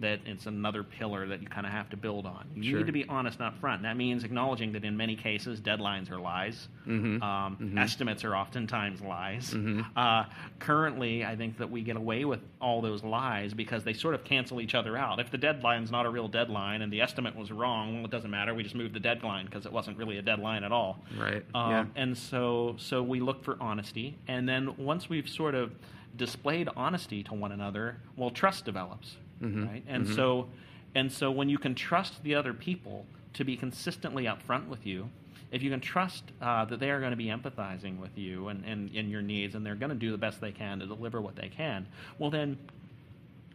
that 0.00 0.20
it's 0.26 0.46
another 0.46 0.82
pillar 0.82 1.26
that 1.28 1.40
you 1.42 1.46
kind 1.48 1.66
of 1.66 1.72
have 1.72 1.88
to 1.90 1.96
build 1.96 2.26
on. 2.26 2.46
You 2.54 2.62
Sure. 2.70 2.78
need 2.80 2.86
to 2.86 2.92
be 2.92 3.04
honest 3.08 3.40
up 3.40 3.58
front. 3.58 3.82
That 3.82 3.96
means 3.96 4.24
acknowledging 4.24 4.72
that 4.72 4.84
in 4.84 4.96
many 4.96 5.14
cases 5.16 5.60
deadlines 5.60 6.10
are 6.10 6.18
lies. 6.18 6.68
Mhm. 6.86 7.22
Um, 7.22 7.56
Mhm. 7.56 7.78
Estimates 7.78 8.24
are 8.24 8.34
oftentimes 8.34 9.00
lies. 9.02 9.52
Mhm. 9.54 9.84
Uh, 9.96 10.24
currently, 10.58 11.24
I 11.24 11.36
think 11.36 11.58
that 11.58 11.70
we 11.70 11.82
get 11.82 11.96
away 11.96 12.24
with 12.24 12.40
all 12.60 12.80
those 12.80 13.02
lies 13.04 13.54
because 13.54 13.84
they 13.84 13.92
sort 13.92 14.14
of 14.14 14.24
cancel 14.24 14.60
each 14.60 14.74
other 14.74 14.96
out. 14.96 15.20
If 15.20 15.30
the 15.30 15.38
deadline's 15.38 15.90
not 15.90 16.06
a 16.06 16.10
real 16.10 16.28
deadline 16.28 16.82
and 16.82 16.92
the 16.92 17.00
estimate 17.00 17.36
was 17.36 17.50
wrong, 17.52 17.96
well, 17.96 18.04
it 18.04 18.10
doesn't 18.10 18.30
matter. 18.30 18.54
We 18.54 18.62
just 18.62 18.74
moved 18.74 18.94
the 18.94 19.00
deadline 19.00 19.46
because 19.46 19.66
it 19.66 19.72
wasn't 19.72 19.96
really 19.98 20.18
a 20.18 20.22
deadline 20.22 20.64
at 20.64 20.72
all. 20.72 21.04
Right. 21.18 21.44
Um, 21.54 21.70
yeah. 21.70 21.84
And 21.96 22.16
so, 22.16 22.74
so 22.78 23.02
we 23.02 23.20
look 23.20 23.42
for 23.44 23.56
honesty, 23.60 24.16
and 24.28 24.48
then 24.48 24.76
once 24.76 25.08
we've 25.08 25.28
sort 25.28 25.54
of 25.54 25.72
displayed 26.16 26.68
honesty 26.76 27.22
to 27.22 27.34
one 27.34 27.52
another, 27.52 27.96
well, 28.16 28.30
trust 28.30 28.64
develops, 28.64 29.16
Mhm. 29.42 29.66
right? 29.66 29.82
And 29.86 30.06
Mhm. 30.06 30.14
so, 30.14 30.48
and 30.94 31.10
so 31.10 31.30
when 31.30 31.48
you 31.48 31.58
can 31.58 31.74
trust 31.74 32.22
the 32.22 32.34
other 32.34 32.52
people 32.52 33.06
to 33.34 33.44
be 33.44 33.56
consistently 33.56 34.24
upfront 34.24 34.66
with 34.68 34.86
you, 34.86 35.08
if 35.52 35.62
you 35.62 35.70
can 35.70 35.80
trust 35.80 36.24
uh, 36.40 36.64
that 36.66 36.78
they 36.78 36.90
are 36.90 37.00
going 37.00 37.10
to 37.10 37.16
be 37.16 37.26
empathizing 37.26 37.98
with 37.98 38.16
you 38.16 38.48
and, 38.48 38.64
and, 38.64 38.90
and 38.94 39.10
your 39.10 39.22
needs, 39.22 39.54
and 39.54 39.64
they're 39.66 39.74
going 39.74 39.90
to 39.90 39.96
do 39.96 40.10
the 40.12 40.18
best 40.18 40.40
they 40.40 40.52
can 40.52 40.78
to 40.80 40.86
deliver 40.86 41.20
what 41.20 41.34
they 41.36 41.48
can, 41.48 41.86
well, 42.18 42.30
then 42.30 42.56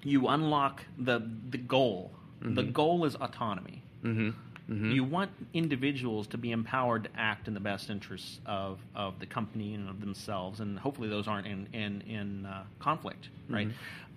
you 0.04 0.27
unlock 0.27 0.84
the 0.98 1.20
the 1.50 1.58
goal. 1.58 2.12
The 2.42 2.63
Mhm. 2.63 2.74
goal 2.74 3.06
is 3.06 3.15
autonomy. 3.15 3.82
Mhm. 4.04 4.34
Mhm. 4.70 4.94
You 4.94 5.04
want 5.04 5.32
individuals 5.54 6.27
to 6.27 6.38
be 6.38 6.51
empowered 6.51 7.06
to 7.06 7.10
act 7.20 7.48
in 7.48 7.54
the 7.54 7.60
best 7.60 7.89
interests 7.89 8.39
of, 8.46 8.80
of 8.94 9.18
the 9.20 9.25
company 9.25 9.74
and 9.74 9.88
of 9.89 10.00
themselves, 10.01 10.60
and 10.60 10.77
hopefully 10.77 11.08
those 11.10 11.27
aren't 11.27 11.48
in 11.48 11.68
in, 11.74 12.01
in 12.01 12.46
uh, 12.46 12.63
conflict, 12.80 13.30
right? 13.50 13.70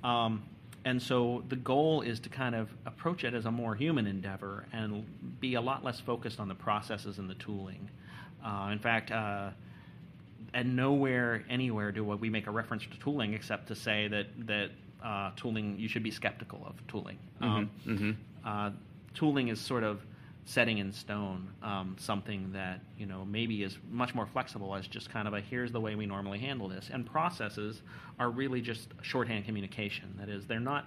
Um, 0.04 0.42
and 0.88 1.02
so 1.02 1.45
the 1.50 1.57
goal 1.57 2.00
is 2.00 2.18
to 2.18 2.30
kind 2.30 2.54
of 2.54 2.71
approach 2.87 3.23
it 3.23 3.35
as 3.35 3.45
a 3.45 3.50
more 3.50 3.75
human 3.75 4.07
endeavor 4.07 4.64
and 4.73 5.04
be 5.38 5.52
a 5.54 5.61
lot 5.61 5.85
less 5.85 6.00
focused 6.00 6.40
on 6.40 6.49
the 6.49 6.54
processes 6.54 7.18
and 7.18 7.28
the 7.28 7.35
tooling. 7.35 7.90
Uh, 8.42 8.71
in 8.73 8.78
fact, 8.78 9.11
uh, 9.11 9.50
and 10.54 10.75
nowhere, 10.75 11.45
anywhere 11.50 11.92
do 11.92 12.02
we 12.04 12.30
make 12.30 12.47
a 12.47 12.50
reference 12.50 12.85
to 12.90 12.99
tooling 13.00 13.35
except 13.35 13.68
to 13.68 13.75
say 13.75 14.09
that 14.09 14.26
that 14.47 14.71
uh, 15.04 15.30
tooling 15.37 15.78
you 15.78 15.88
should 15.88 16.02
be 16.02 16.11
skeptical 16.11 16.61
of 16.66 16.75
tooling. 16.88 17.18
Um, 17.42 17.71
Mhm. 17.87 18.16
uh, 18.47 18.71
tooling 19.12 19.49
is 19.49 19.61
sort 19.61 19.85
of 19.85 20.00
setting 20.49 20.78
in 20.78 20.90
stone 20.90 21.47
um, 21.62 21.95
something 21.99 22.50
that 22.55 22.81
you 22.97 23.05
know 23.05 23.23
maybe 23.26 23.62
is 23.62 23.76
much 23.90 24.14
more 24.14 24.25
flexible 24.26 24.75
as 24.75 24.87
just 24.87 25.11
kind 25.11 25.28
of 25.28 25.35
a 25.35 25.40
here's 25.43 25.71
the 25.73 25.81
way 25.81 25.95
we 25.95 26.07
normally 26.07 26.38
handle 26.38 26.69
this. 26.69 26.88
And 26.90 27.05
processes 27.05 27.83
are 28.19 28.31
really 28.31 28.62
just 28.62 28.88
shorthand 29.02 29.45
communication. 29.45 30.14
That 30.19 30.31
is, 30.31 30.47
they're 30.47 30.59
not. 30.59 30.87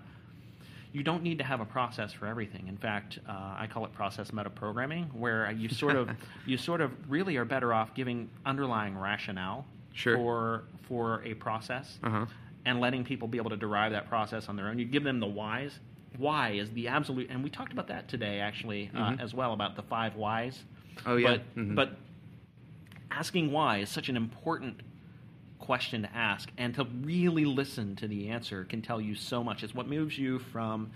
You 0.94 1.03
don't 1.03 1.22
need 1.24 1.38
to 1.38 1.44
have 1.44 1.62
a 1.62 1.65
process 1.65 2.12
for 2.12 2.25
everything. 2.25 2.68
In 2.68 2.75
fact, 2.75 3.20
uh, 3.30 3.32
I 3.32 3.68
call 3.72 3.86
it 3.86 3.94
process 3.94 4.32
metaprogramming, 4.32 5.13
where 5.13 5.50
you 5.51 5.70
sort 5.70 5.96
of 5.96 6.10
you 6.48 6.58
sort 6.58 6.82
of 6.82 6.91
really 7.10 7.38
are 7.38 7.46
better 7.46 7.72
off 7.72 7.94
giving 7.94 8.30
underlying 8.46 8.98
rationale 8.98 9.65
Sure. 9.94 10.15
for 10.18 10.63
for 10.88 11.22
a 11.24 11.36
process 11.36 12.00
Uh-huh. 12.01 12.25
and 12.65 12.80
letting 12.80 13.03
people 13.03 13.27
be 13.27 13.38
able 13.38 13.51
to 13.51 13.58
derive 13.58 13.91
that 13.91 14.10
process 14.10 14.50
on 14.50 14.56
their 14.56 14.70
own. 14.70 14.80
You 14.80 14.86
give 14.86 15.03
them 15.03 15.20
the 15.20 15.27
whys. 15.27 15.77
Why 16.18 16.51
is 16.51 16.70
the 16.72 16.88
absolute, 16.88 17.30
and 17.30 17.44
we 17.44 17.50
talked 17.50 17.72
about 17.74 17.88
that 17.88 18.08
today 18.08 18.39
actually 18.39 18.89
uh, 18.94 19.12
Mhm. 19.12 19.20
as 19.22 19.34
well 19.34 19.53
about 19.53 19.75
the 19.75 19.84
five 19.84 20.15
whys. 20.15 20.63
Oh, 21.06 21.15
yeah. 21.15 21.38
But, 21.38 21.56
Mhm. 21.56 21.75
but 21.75 21.98
asking 23.10 23.51
why 23.51 23.77
is 23.77 23.89
such 23.89 24.10
an 24.10 24.18
important 24.18 24.82
question 25.60 26.01
to 26.01 26.15
ask, 26.15 26.51
and 26.58 26.74
to 26.75 26.84
really 26.84 27.46
listen 27.46 27.96
to 27.98 28.08
the 28.08 28.30
answer 28.30 28.65
can 28.65 28.82
tell 28.82 29.00
you 29.00 29.15
so 29.15 29.44
much. 29.44 29.63
It's 29.63 29.75
what 29.75 29.88
moves 29.88 30.18
you 30.18 30.39
from 30.39 30.91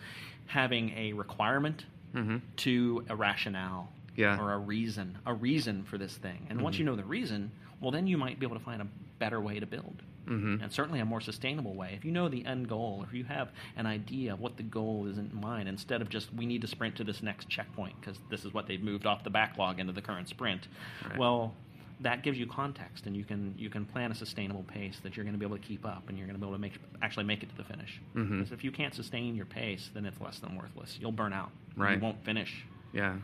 having 0.48 0.90
a 0.98 1.14
requirement 1.14 1.86
Mhm. 2.14 2.42
to 2.58 3.06
a 3.10 3.16
rationale 3.16 3.92
Yeah. 4.16 4.40
or 4.40 4.54
a 4.54 4.58
reason, 4.58 5.18
a 5.26 5.34
reason 5.34 5.84
for 5.84 5.98
this 5.98 6.18
thing. 6.18 6.48
And 6.50 6.62
once 6.62 6.76
Mhm. 6.76 6.80
you 6.80 6.86
know 6.86 6.96
the 6.96 7.04
reason, 7.06 7.52
well, 7.80 7.92
then 7.92 8.08
you 8.08 8.18
might 8.18 8.40
be 8.40 8.46
able 8.46 8.58
to 8.58 8.64
find 8.64 8.82
a 8.82 8.88
better 9.20 9.40
way 9.40 9.60
to 9.60 9.66
build 9.66 10.02
Mhm. 10.25 10.62
and 10.62 10.72
certainly 10.72 11.00
a 11.00 11.05
more 11.05 11.22
sustainable 11.22 11.74
way. 11.75 11.94
If 11.96 12.03
you 12.05 12.12
know 12.12 12.27
the 12.29 12.46
end 12.46 12.67
goal, 12.67 13.03
if 13.08 13.13
you 13.13 13.24
have 13.25 13.51
an 13.75 13.86
idea 13.86 14.34
of 14.34 14.39
what 14.39 14.58
the 14.58 14.63
goal 14.63 15.05
is 15.08 15.17
in 15.17 15.29
mind, 15.34 15.70
instead 15.70 16.01
of 16.01 16.10
just 16.10 16.34
we 16.34 16.46
need 16.46 16.62
to 16.62 16.67
sprint 16.67 16.96
to 16.96 17.03
this 17.03 17.22
next 17.24 17.48
checkpoint 17.50 18.00
because 18.00 18.20
this 18.29 18.44
is 18.46 18.53
what 18.53 18.67
they've 18.67 18.82
moved 18.82 19.05
off 19.05 19.24
the 19.24 19.29
backlog 19.29 19.79
into 19.79 19.94
the 19.94 20.01
current 20.01 20.27
sprint, 20.27 20.67
Right. 21.08 21.17
well, 21.17 21.53
that 22.01 22.24
gives 22.24 22.38
you 22.38 22.46
context, 22.46 23.05
and 23.08 23.15
you 23.15 23.24
can 23.24 23.53
you 23.58 23.70
can 23.70 23.86
plan 23.86 24.12
a 24.12 24.15
sustainable 24.15 24.63
pace 24.63 25.00
that 25.00 25.15
you're 25.15 25.24
going 25.24 25.34
to 25.34 25.39
be 25.39 25.46
able 25.46 25.58
to 25.58 25.63
keep 25.63 25.86
up, 25.86 26.10
and 26.10 26.17
you're 26.17 26.27
going 26.27 26.36
to 26.36 26.39
be 26.41 26.46
able 26.46 26.55
to 26.58 26.62
make 26.62 26.74
actually 27.01 27.24
make 27.24 27.41
it 27.41 27.50
to 27.50 27.55
the 27.55 27.63
finish. 27.63 28.01
Mhm. 28.15 28.29
Because 28.32 28.51
if 28.51 28.63
you 28.65 28.72
can't 28.72 28.94
sustain 28.94 29.34
your 29.36 29.46
pace, 29.46 29.91
then 29.94 30.05
it's 30.05 30.20
less 30.20 30.39
than 30.39 30.55
worthless. 30.55 30.98
You'll 31.00 31.13
burn 31.13 31.32
out. 31.32 31.51
Right. 31.77 31.96
You 31.98 32.03
won't 32.03 32.22
finish. 32.25 32.65
Yeah. 32.91 33.15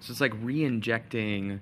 So 0.00 0.10
it's 0.12 0.20
like 0.22 0.32
re-injecting 0.42 1.60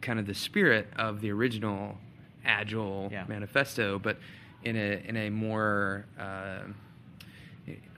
kind 0.00 0.18
of 0.18 0.26
the 0.26 0.34
spirit 0.34 0.88
of 0.96 1.20
the 1.20 1.30
original 1.30 1.98
Agile 2.44 3.08
Yeah. 3.12 3.24
manifesto, 3.28 3.98
but 3.98 4.18
in 4.64 4.76
a 4.76 5.02
in 5.08 5.16
a 5.16 5.30
more 5.30 6.04
uh, 6.18 6.60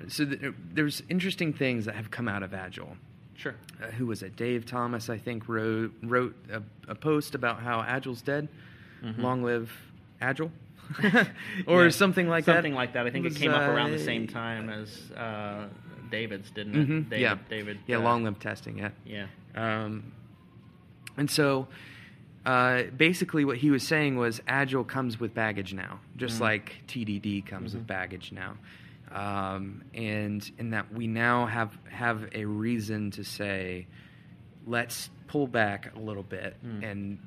so 0.09 0.25
th- 0.25 0.55
there's 0.73 1.03
interesting 1.09 1.53
things 1.53 1.87
that 1.87 1.95
have 1.97 2.11
come 2.11 2.29
out 2.29 2.43
of 2.43 2.55
Agile. 2.55 2.97
Sure. 3.35 3.55
Uh, 3.83 3.87
who 3.88 4.07
was 4.07 4.23
it? 4.23 4.37
Dave 4.37 4.65
Thomas, 4.65 5.11
I 5.11 5.19
think, 5.19 5.49
wrote 5.49 5.93
wrote 6.03 6.35
a, 6.53 6.62
a 6.88 6.95
post 6.95 7.35
about 7.35 7.61
how 7.61 7.81
Agile's 7.83 8.23
dead. 8.23 8.49
Mhm. 9.05 9.19
Long 9.19 9.43
live 9.43 9.71
Agile, 10.21 10.50
or 11.67 11.85
Yeah, 11.85 11.91
something 11.91 12.29
like 12.29 12.45
that. 12.47 12.55
Something 12.57 12.75
like 12.75 12.93
that. 12.95 13.07
I 13.07 13.11
think 13.11 13.26
it 13.26 13.31
Was, 13.31 13.38
came 13.38 13.50
up 13.50 13.62
around 13.69 13.91
the 13.91 13.97
uh, 14.00 14.05
same 14.05 14.26
time 14.26 14.71
as 14.71 15.11
uh, 15.12 15.67
David's, 16.11 16.50
didn't 16.50 16.75
it? 16.76 16.88
mhm, 16.88 17.11
David, 17.11 17.21
yeah, 17.21 17.37
David. 17.50 17.79
yeah, 17.87 17.97
uh, 17.97 18.00
long 18.00 18.25
live 18.25 18.38
testing. 18.38 18.79
Yeah. 18.79 18.91
Yeah. 19.05 19.26
Um, 19.55 20.12
and 21.19 21.31
so, 21.31 21.67
uh, 22.47 22.85
basically, 22.97 23.45
what 23.45 23.59
he 23.59 23.71
was 23.71 23.83
saying 23.83 24.17
was 24.17 24.41
Agile 24.47 24.85
comes 24.85 25.19
with 25.21 25.35
baggage 25.35 25.75
now, 25.75 26.00
just 26.17 26.38
Mhm. 26.38 26.41
like 26.43 26.76
TDD 26.87 27.43
comes 27.45 27.75
with 27.75 27.83
Mhm. 27.83 27.87
baggage 27.88 28.33
now, 28.33 28.57
um, 29.12 29.83
and 29.93 30.49
in 30.59 30.71
that 30.71 30.93
we 30.93 31.07
now 31.09 31.47
have 31.47 31.76
have 31.91 32.29
a 32.33 32.45
reason 32.45 33.11
to 33.12 33.25
say, 33.25 33.87
let's 34.67 35.11
pull 35.26 35.47
back 35.49 35.95
a 35.97 35.99
little 35.99 36.23
bit 36.23 36.57
Mm. 36.65 36.83
and 36.91 37.19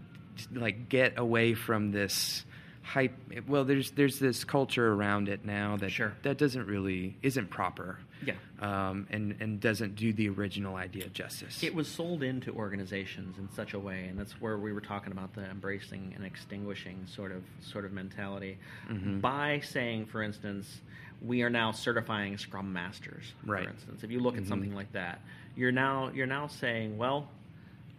like 0.54 0.88
get 0.90 1.18
away 1.20 1.54
from 1.54 1.92
this 1.92 2.46
hype. 2.82 3.14
Well, 3.48 3.64
there's 3.66 3.92
there's 3.92 4.20
this 4.20 4.44
culture 4.44 4.94
around 4.94 5.30
it 5.30 5.46
now 5.46 5.78
that 5.78 5.92
Sure. 5.92 6.14
that 6.24 6.38
doesn't 6.38 6.66
really 6.68 7.16
isn't 7.22 7.50
proper. 7.50 8.00
Yeah. 8.26 8.34
Um, 8.60 9.08
and, 9.12 9.38
and 9.40 9.62
doesn't 9.62 9.96
do 9.96 10.12
the 10.12 10.28
original 10.28 10.76
idea 10.76 11.08
justice. 11.08 11.64
It 11.64 11.74
was 11.74 11.88
sold 11.88 12.22
into 12.22 12.52
organizations 12.52 13.38
in 13.38 13.48
such 13.54 13.74
a 13.74 13.80
way, 13.80 14.08
and 14.10 14.20
that's 14.20 14.34
where 14.42 14.58
we 14.58 14.74
were 14.74 14.82
talking 14.82 15.14
about 15.14 15.34
the 15.34 15.50
embracing 15.50 16.12
and 16.18 16.26
extinguishing 16.26 17.06
sort 17.08 17.32
of 17.32 17.44
sort 17.62 17.86
of 17.86 17.94
mentality. 17.94 18.58
Mhm. 18.90 19.22
By 19.22 19.62
saying, 19.62 20.08
for 20.08 20.22
instance, 20.22 20.82
we 21.22 21.44
are 21.44 21.50
now 21.50 21.72
certifying 21.72 22.38
Scrum 22.38 22.74
Masters. 22.74 23.34
Right. 23.46 23.64
For 23.64 23.70
instance, 23.70 24.04
if 24.04 24.12
you 24.12 24.20
look 24.20 24.36
at 24.36 24.44
Mhm. 24.44 24.48
something 24.50 24.76
like 24.76 24.92
that, 24.92 25.22
you're 25.56 25.72
now 25.72 26.10
you're 26.10 26.28
now 26.28 26.48
saying, 26.48 26.98
well, 26.98 27.32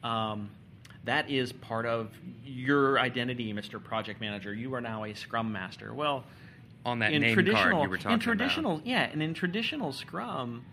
um, 0.05 0.51
that 1.11 1.29
is 1.29 1.53
part 1.53 1.87
of 1.87 2.09
your 2.45 3.01
identity, 3.01 3.53
Mr. 3.53 3.83
Project 3.83 4.21
Manager. 4.21 4.55
You 4.55 4.73
are 4.75 4.81
now 4.81 5.03
a 5.05 5.13
Scrum 5.13 5.51
Master. 5.51 5.93
Well, 5.93 6.23
on 6.87 7.01
that 7.01 7.13
in 7.13 7.23
name 7.23 7.35
traditional, 7.35 7.71
card 7.73 7.83
you 7.83 7.89
were 7.91 7.97
talking 7.99 8.13
in 8.13 8.21
traditional, 8.21 8.75
about. 8.77 8.87
yeah, 8.87 9.03
and 9.13 9.21
in 9.21 9.35
traditional 9.35 9.93
Scrum, 9.93 10.65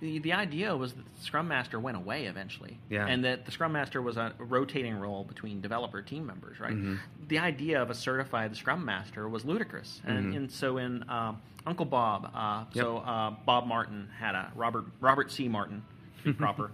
the, 0.00 0.18
the 0.18 0.32
idea 0.32 0.76
was 0.76 0.92
that 0.94 1.04
the 1.16 1.22
Scrum 1.22 1.46
Master 1.46 1.78
went 1.78 1.96
away 1.96 2.26
eventually, 2.26 2.80
Yeah. 2.90 3.06
and 3.06 3.24
that 3.24 3.46
the 3.46 3.52
Scrum 3.52 3.70
Master 3.72 4.02
was 4.02 4.16
a 4.16 4.34
rotating 4.40 4.96
role 4.98 5.22
between 5.22 5.60
developer 5.60 6.02
team 6.02 6.26
members, 6.26 6.58
right? 6.58 6.72
Mhm. 6.74 6.98
The 7.28 7.38
idea 7.38 7.80
of 7.80 7.88
a 7.88 7.94
certified 7.94 8.56
Scrum 8.56 8.84
Master 8.84 9.28
was 9.28 9.44
ludicrous, 9.44 10.02
and, 10.04 10.32
Mhm. 10.32 10.36
and 10.36 10.50
so 10.50 10.78
in 10.78 11.08
um, 11.08 11.40
Uncle 11.64 11.86
Bob, 11.86 12.28
uh, 12.34 12.64
so 12.74 12.98
uh, 12.98 13.30
Bob 13.46 13.66
Martin 13.68 14.08
had 14.18 14.34
a 14.34 14.50
Robert 14.56 14.84
Robert 15.00 15.30
C. 15.30 15.48
Martin, 15.48 15.82
be 16.24 16.32
proper. 16.32 16.70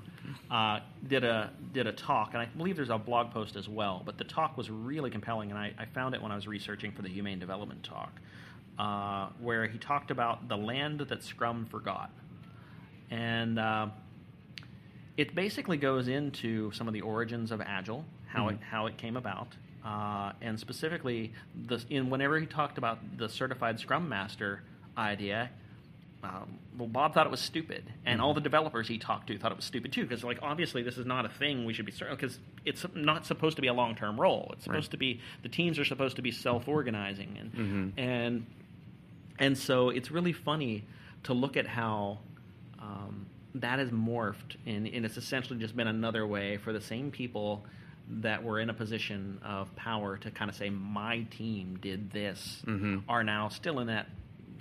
Uh, 0.50 0.80
did 1.08 1.24
a 1.24 1.50
did 1.72 1.86
a 1.86 1.92
talk, 1.92 2.30
and 2.32 2.42
I 2.42 2.46
believe 2.46 2.76
there's 2.76 2.90
a 2.90 2.98
blog 2.98 3.32
post 3.32 3.56
as 3.56 3.68
well. 3.68 4.02
But 4.04 4.18
the 4.18 4.24
talk 4.24 4.56
was 4.56 4.70
really 4.70 5.10
compelling, 5.10 5.50
and 5.50 5.58
I, 5.58 5.72
I 5.78 5.86
found 5.86 6.14
it 6.14 6.22
when 6.22 6.32
I 6.32 6.36
was 6.36 6.46
researching 6.46 6.92
for 6.92 7.02
the 7.02 7.08
Humane 7.08 7.38
Development 7.38 7.82
talk, 7.82 8.12
uh, 8.78 9.28
where 9.40 9.66
he 9.66 9.78
talked 9.78 10.10
about 10.10 10.48
the 10.48 10.56
land 10.56 11.00
that 11.00 11.22
Scrum 11.24 11.66
forgot, 11.66 12.10
and 13.10 13.58
uh, 13.58 13.88
it 15.16 15.34
basically 15.34 15.76
goes 15.76 16.08
into 16.08 16.72
some 16.72 16.88
of 16.88 16.94
the 16.94 17.00
origins 17.00 17.50
of 17.50 17.60
Agile, 17.60 18.04
how 18.26 18.48
it 18.48 18.58
how 18.62 18.86
it 18.86 18.96
came 18.96 19.16
about, 19.16 19.48
uh, 19.84 20.32
and 20.40 20.58
specifically, 20.58 21.32
the, 21.66 21.82
in 21.90 22.08
whenever 22.08 22.38
he 22.38 22.46
talked 22.46 22.78
about 22.78 22.98
the 23.18 23.28
certified 23.28 23.80
Scrum 23.80 24.08
Master 24.08 24.62
idea, 24.96 25.50
um, 26.24 26.58
well, 26.78 26.86
Bob 26.88 27.14
thought 27.14 27.26
it 27.26 27.30
was 27.30 27.40
stupid, 27.40 27.84
and 28.06 28.20
all 28.20 28.32
the 28.32 28.40
developers 28.40 28.86
he 28.86 28.96
talked 28.98 29.26
to 29.26 29.38
thought 29.38 29.50
it 29.50 29.56
was 29.56 29.64
stupid 29.64 29.92
too. 29.92 30.02
Because 30.02 30.22
like 30.22 30.38
obviously 30.42 30.82
this 30.82 30.96
is 30.96 31.04
not 31.06 31.24
a 31.26 31.28
thing 31.28 31.64
we 31.64 31.72
should 31.74 31.84
be 31.86 31.92
certain 31.92 32.14
because 32.14 32.38
it's 32.64 32.86
not 32.94 33.26
supposed 33.26 33.56
to 33.56 33.62
be 33.62 33.68
a 33.68 33.74
long 33.74 33.94
term 33.96 34.20
role. 34.20 34.50
It's 34.52 34.64
supposed 34.64 34.86
Right. 34.86 34.90
to 34.92 34.96
be 34.98 35.20
the 35.42 35.48
teams 35.48 35.78
are 35.78 35.84
supposed 35.84 36.16
to 36.16 36.22
be 36.22 36.30
self 36.30 36.68
organizing, 36.68 37.36
and 37.40 37.92
and 37.98 38.46
and 39.38 39.58
so 39.58 39.88
it's 39.90 40.10
really 40.10 40.32
funny 40.32 40.84
to 41.24 41.32
look 41.34 41.56
at 41.56 41.66
how 41.66 42.18
um, 42.80 43.26
that 43.56 43.78
has 43.78 43.90
morphed, 43.90 44.56
and, 44.66 44.86
and 44.86 45.04
it's 45.04 45.16
essentially 45.16 45.58
just 45.58 45.76
been 45.76 45.86
another 45.88 46.26
way 46.26 46.56
for 46.56 46.72
the 46.72 46.80
same 46.80 47.10
people 47.10 47.64
that 48.08 48.42
were 48.42 48.58
in 48.60 48.68
a 48.70 48.74
position 48.74 49.40
of 49.44 49.74
power 49.76 50.16
to 50.18 50.30
kind 50.30 50.48
of 50.50 50.56
say, 50.56 50.70
"My 50.70 51.20
team 51.30 51.78
did 51.80 52.10
this," 52.12 52.62
Mhm. 52.66 53.02
are 53.08 53.22
now 53.24 53.48
still 53.48 53.78
in 53.80 53.86
that 53.88 54.06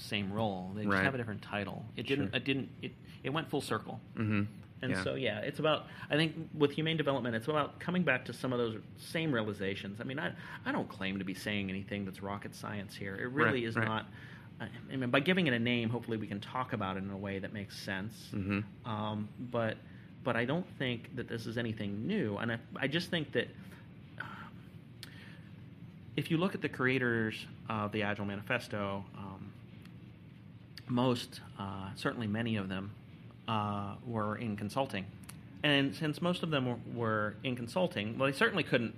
same 0.01 0.31
role. 0.31 0.72
They 0.75 0.84
just 0.84 0.93
Right. 0.93 1.03
have 1.03 1.15
a 1.15 1.17
different 1.17 1.41
title. 1.41 1.86
It 1.96 2.08
didn't. 2.08 2.27
Sure. 2.29 2.36
It 2.38 2.43
didn't. 2.46 2.70
It 2.81 2.91
it 3.24 3.29
went 3.31 3.50
full 3.50 3.62
circle. 3.62 4.00
Mm-hmm. 4.15 4.43
And 4.84 4.91
Yeah. 4.93 5.03
so, 5.03 5.13
yeah, 5.13 5.39
it's 5.41 5.60
about. 5.60 5.86
I 6.10 6.15
think 6.15 6.50
with 6.55 6.72
humane 6.72 6.98
development, 6.98 7.36
it's 7.36 7.48
about 7.48 7.79
coming 7.79 8.01
back 8.03 8.25
to 8.25 8.34
some 8.34 8.51
of 8.51 8.58
those 8.58 8.77
same 8.98 9.31
realizations. 9.31 10.01
I 10.01 10.03
mean, 10.05 10.17
I 10.20 10.31
I 10.65 10.72
don't 10.72 10.89
claim 10.89 11.20
to 11.20 11.25
be 11.25 11.34
saying 11.36 11.70
anything 11.70 12.03
that's 12.05 12.22
rocket 12.24 12.55
science 12.55 12.96
here. 12.96 13.15
It 13.15 13.27
really 13.29 13.62
Right, 13.62 13.63
is 13.63 13.75
right. 13.75 13.86
not. 13.88 14.05
I 14.91 14.96
mean, 14.96 15.10
by 15.10 15.20
giving 15.22 15.48
it 15.48 15.53
a 15.53 15.60
name, 15.60 15.89
hopefully 15.89 16.17
we 16.17 16.27
can 16.27 16.39
talk 16.39 16.74
about 16.74 16.96
it 16.98 17.03
in 17.03 17.10
a 17.10 17.17
way 17.17 17.39
that 17.39 17.51
makes 17.51 17.75
sense. 17.77 18.29
Mhm. 18.34 18.63
Um, 18.86 19.27
but 19.39 19.77
but 20.24 20.36
I 20.36 20.46
don't 20.46 20.67
think 20.77 21.15
that 21.15 21.27
this 21.27 21.48
is 21.48 21.58
anything 21.58 22.05
new, 22.05 22.38
and 22.38 22.51
I, 22.51 22.58
I 22.75 22.88
just 22.88 23.10
think 23.10 23.31
that 23.31 23.48
if 26.15 26.29
you 26.29 26.38
look 26.38 26.53
at 26.55 26.62
the 26.62 26.70
creators 26.70 27.46
of 27.70 27.91
the 27.91 28.03
Agile 28.03 28.25
Manifesto, 28.25 29.03
um, 29.17 29.50
most, 30.91 31.39
uh, 31.57 31.89
certainly 31.95 32.27
many 32.27 32.57
of 32.57 32.67
them, 32.67 32.91
uh, 33.48 33.95
were 34.05 34.36
in 34.36 34.57
consulting. 34.57 35.05
And 35.63 35.95
since 35.95 36.21
most 36.21 36.43
of 36.43 36.50
them 36.50 36.65
were, 36.65 36.77
were 36.93 37.36
in 37.43 37.55
consulting, 37.55 38.17
well, 38.17 38.29
they 38.29 38.38
certainly 38.38 38.63
couldn't 38.63 38.93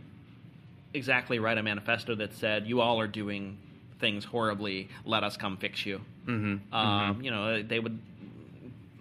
exactly 0.93 1.39
write 1.39 1.57
a 1.57 1.63
manifesto 1.63 2.15
that 2.15 2.33
said, 2.33 2.67
you 2.67 2.81
all 2.81 2.99
are 2.99 3.07
doing 3.07 3.57
things 3.99 4.25
horribly, 4.25 4.89
let 5.05 5.23
us 5.23 5.37
come 5.37 5.55
fix 5.57 5.85
you. 5.85 6.01
Mm-hmm. 6.25 6.73
Um, 6.73 7.21
You 7.21 7.31
know, 7.31 7.61
they 7.61 7.79
would 7.79 7.99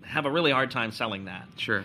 have 0.05 0.27
a 0.27 0.31
really 0.31 0.53
hard 0.53 0.71
time 0.71 0.93
selling 0.93 1.25
that. 1.25 1.47
Sure. 1.57 1.85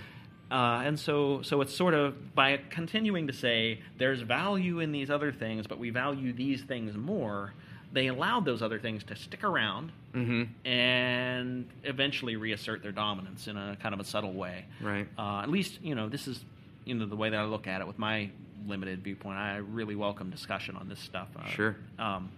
Uh, 0.50 0.82
and 0.86 1.00
so, 1.00 1.42
so 1.42 1.62
it's 1.62 1.76
sort 1.76 1.94
of 1.94 2.34
by 2.34 2.58
continuing 2.70 3.28
to 3.28 3.34
say 3.34 3.80
there's 3.98 4.22
value 4.22 4.80
in 4.80 4.92
these 4.92 5.10
other 5.10 5.32
things, 5.32 5.68
but 5.68 5.78
we 5.78 5.90
value 5.90 6.34
these 6.34 6.62
things 6.64 6.96
more. 6.96 7.54
They 7.94 8.08
allowed 8.08 8.46
those 8.46 8.62
other 8.62 8.80
things 8.80 9.04
to 9.06 9.16
stick 9.16 9.44
around 9.44 9.92
Mm-hmm. 10.14 10.68
and 10.68 11.70
eventually 11.84 12.38
reassert 12.38 12.82
their 12.82 12.92
dominance 12.92 13.48
in 13.48 13.56
a 13.56 13.78
kind 13.80 13.94
of 13.94 14.00
a 14.00 14.04
subtle 14.04 14.34
way. 14.34 14.66
Right. 14.82 15.08
Uh, 15.16 15.42
at 15.44 15.50
least, 15.50 15.80
you 15.84 15.94
know, 15.94 16.10
this 16.10 16.28
is 16.28 16.44
you 16.86 16.96
know 16.96 17.06
the 17.06 17.16
way 17.16 17.30
that 17.30 17.38
I 17.40 17.44
look 17.44 17.68
at 17.68 17.82
it 17.82 17.88
with 17.88 18.00
my 18.00 18.32
limited 18.66 19.04
viewpoint. 19.04 19.38
I 19.38 19.58
really 19.58 19.96
welcome 19.96 20.32
discussion 20.32 20.76
on 20.76 20.90
this 20.90 21.00
stuff. 21.00 21.28
Uh, 21.40 21.46
Sure. 21.50 21.76
Um, 22.00 22.30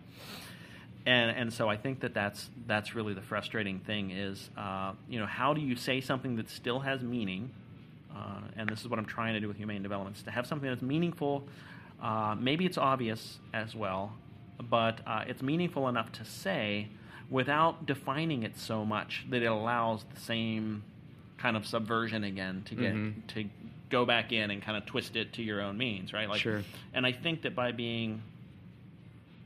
and 1.05 1.31
and 1.37 1.53
so 1.53 1.69
I 1.69 1.77
think 1.77 2.01
that 2.01 2.13
that's 2.13 2.49
that's 2.67 2.95
really 2.95 3.13
the 3.13 3.21
frustrating 3.21 3.79
thing 3.79 4.11
is 4.11 4.49
uh, 4.57 4.91
you 5.07 5.19
know 5.19 5.25
how 5.25 5.53
do 5.53 5.61
you 5.61 5.75
say 5.77 6.01
something 6.01 6.35
that 6.35 6.49
still 6.49 6.79
has 6.79 7.01
meaning, 7.01 7.51
uh, 8.13 8.41
and 8.57 8.67
this 8.69 8.81
is 8.81 8.87
what 8.89 8.99
I'm 8.99 9.05
trying 9.05 9.35
to 9.35 9.39
do 9.39 9.47
with 9.47 9.55
humane 9.57 9.83
development 9.83 10.17
is 10.17 10.23
to 10.23 10.31
have 10.31 10.45
something 10.45 10.69
that's 10.69 10.81
meaningful. 10.81 11.47
Uh, 12.01 12.35
maybe 12.37 12.65
it's 12.65 12.77
obvious 12.77 13.39
as 13.53 13.73
well, 13.75 14.11
but 14.69 15.01
uh, 15.07 15.23
it's 15.27 15.41
meaningful 15.41 15.87
enough 15.87 16.11
to 16.13 16.25
say 16.25 16.87
without 17.29 17.85
defining 17.85 18.43
it 18.43 18.57
so 18.57 18.83
much 18.83 19.25
that 19.29 19.41
it 19.43 19.45
allows 19.45 20.03
the 20.13 20.19
same 20.19 20.83
kind 21.37 21.55
of 21.55 21.65
subversion 21.65 22.23
again 22.23 22.63
to 22.65 22.75
get 22.75 22.93
Mhm. 22.93 23.13
to 23.27 23.45
go 23.89 24.05
back 24.05 24.31
in 24.31 24.51
and 24.51 24.61
kind 24.61 24.77
of 24.77 24.85
twist 24.85 25.15
it 25.15 25.33
to 25.33 25.41
your 25.41 25.61
own 25.61 25.77
means, 25.77 26.11
right? 26.13 26.29
Like, 26.29 26.41
Sure. 26.41 26.63
and 26.93 27.05
I 27.05 27.11
think 27.11 27.41
that 27.43 27.55
by 27.55 27.71
being 27.71 28.21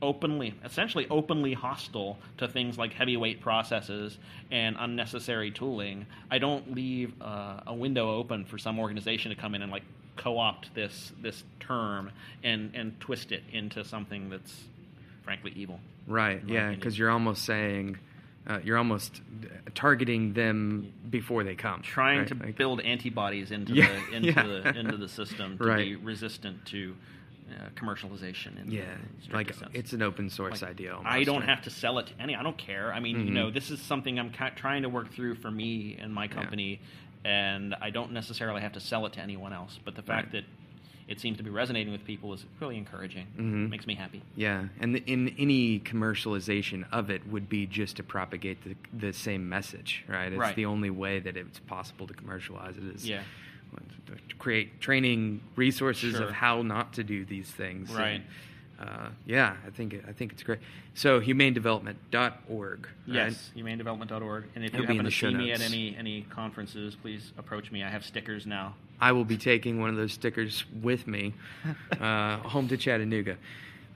openly, 0.02 0.54
essentially 0.64 1.06
openly 1.08 1.54
hostile 1.54 2.18
to 2.36 2.46
things 2.48 2.76
like 2.76 2.92
heavyweight 2.92 3.40
processes 3.40 4.18
and 4.50 4.76
unnecessary 4.78 5.50
tooling, 5.50 6.04
I 6.30 6.38
don't 6.38 6.74
leave 6.74 7.12
uh, 7.22 7.60
a 7.66 7.74
window 7.74 8.10
open 8.16 8.44
for 8.44 8.58
some 8.58 8.78
organization 8.78 9.30
to 9.30 9.36
come 9.36 9.54
in 9.54 9.62
and 9.62 9.72
like 9.72 9.84
co-opt 10.16 10.72
this 10.74 11.12
this 11.22 11.42
term 11.58 12.10
and 12.44 12.70
and 12.74 12.98
twist 13.00 13.32
it 13.32 13.42
into 13.52 13.84
something 13.84 14.28
that's 14.30 14.64
frankly 15.24 15.52
evil. 15.56 15.80
Right. 16.06 16.42
Yeah, 16.46 16.70
because 16.70 16.98
you're 16.98 17.10
almost 17.10 17.44
saying 17.44 17.98
uh, 18.46 18.60
you're 18.62 18.76
almost 18.76 19.22
targeting 19.74 20.34
them 20.34 20.92
before 21.08 21.44
they 21.44 21.54
come. 21.54 21.80
Trying 21.82 22.18
right? 22.20 22.28
to 22.28 22.34
Like- 22.34 22.56
build 22.56 22.80
antibodies 22.82 23.50
into 23.50 23.74
Yeah, 23.74 23.88
the 24.10 24.16
into 24.16 24.28
yeah. 24.28 24.42
the 24.42 24.78
into 24.78 24.96
the 24.96 25.08
system 25.08 25.56
to 25.58 25.64
Right. 25.64 25.78
be 25.78 25.96
resistant 25.96 26.64
to 26.66 26.94
uh, 27.50 27.68
commercialization. 27.74 28.60
In 28.62 28.70
Yeah, 28.70 28.84
like 29.32 29.52
sense. 29.54 29.70
it's 29.74 29.92
an 29.92 30.02
open 30.02 30.28
source 30.30 30.62
Like, 30.62 30.72
idea. 30.72 30.94
Almost, 30.94 31.14
I 31.14 31.24
don't 31.24 31.40
right? 31.40 31.48
have 31.48 31.62
to 31.62 31.70
sell 31.70 31.98
it 31.98 32.06
to 32.08 32.12
any. 32.20 32.34
I 32.34 32.42
don't 32.42 32.56
care. 32.58 32.92
I 32.92 33.00
mean, 33.00 33.20
you 33.20 33.30
Mhm. 33.30 33.34
know, 33.34 33.50
this 33.50 33.70
is 33.70 33.80
something 33.80 34.18
I'm 34.18 34.30
ki- 34.30 34.54
trying 34.56 34.82
to 34.82 34.88
work 34.88 35.12
through 35.12 35.36
for 35.36 35.50
me 35.50 35.96
and 35.98 36.12
my 36.12 36.26
company, 36.28 36.80
and 37.24 37.74
I 37.80 37.90
don't 37.90 38.12
necessarily 38.12 38.60
have 38.62 38.72
to 38.72 38.80
sell 38.80 39.04
it 39.06 39.14
to 39.14 39.20
anyone 39.20 39.52
else. 39.52 39.78
But 39.84 39.94
the 39.94 40.02
fact 40.02 40.32
that 40.32 40.44
it 41.06 41.20
seems 41.20 41.36
to 41.36 41.42
be 41.42 41.50
resonating 41.50 41.92
with 41.92 42.04
people 42.04 42.32
is 42.32 42.44
really 42.60 42.76
encouraging. 42.78 43.26
Mhm. 43.38 43.68
Makes 43.70 43.86
me 43.86 43.94
happy. 43.94 44.22
Yeah, 44.36 44.68
and 44.80 44.94
the, 44.94 45.02
in 45.06 45.34
any 45.38 45.80
commercialization 45.80 46.84
of 46.92 47.10
it 47.10 47.26
would 47.26 47.48
be 47.48 47.66
just 47.66 47.96
to 47.96 48.02
propagate 48.02 48.62
the, 48.64 48.74
the 48.96 49.12
same 49.12 49.48
message, 49.48 50.04
right? 50.08 50.32
It's 50.32 50.38
Right. 50.38 50.56
the 50.56 50.66
only 50.66 50.90
way 50.90 51.20
that 51.20 51.36
it's 51.36 51.58
possible 51.60 52.06
to 52.06 52.14
commercialize 52.14 52.76
it 52.76 52.84
is 52.84 53.06
Yeah. 53.06 53.22
to 54.06 54.34
create 54.38 54.80
training 54.80 55.40
resources 55.56 56.14
Sure. 56.16 56.24
of 56.24 56.30
how 56.30 56.62
not 56.62 56.92
to 56.94 57.04
do 57.04 57.24
these 57.24 57.50
things. 57.50 57.90
Right. 57.92 58.08
And, 58.20 58.24
uh, 58.80 59.08
yeah, 59.26 59.56
I 59.66 59.70
think 59.70 59.94
I 60.08 60.12
think 60.12 60.32
it's 60.32 60.42
great. 60.42 60.58
So 60.94 61.20
humanedevelopment.org. 61.20 62.80
Right? 62.82 62.90
Yes, 63.06 63.50
humanedevelopment.org. 63.56 64.44
And 64.54 64.64
if 64.64 64.74
It'll 64.74 64.82
you 64.82 64.86
happen 64.86 65.04
to 65.04 65.10
see 65.10 65.34
me 65.34 65.52
at 65.52 65.60
any 65.60 65.96
any 65.96 66.22
conferences, 66.22 66.96
please 66.96 67.32
approach 67.38 67.70
me. 67.70 67.82
I 67.82 67.88
have 67.88 68.04
stickers 68.04 68.46
now. 68.46 68.74
I 69.00 69.12
will 69.12 69.24
be 69.24 69.36
taking 69.36 69.80
one 69.80 69.90
of 69.90 69.96
those 69.96 70.12
stickers 70.12 70.64
with 70.82 71.06
me 71.06 71.34
uh, 72.00 72.38
home 72.38 72.68
to 72.68 72.76
Chattanooga. 72.76 73.36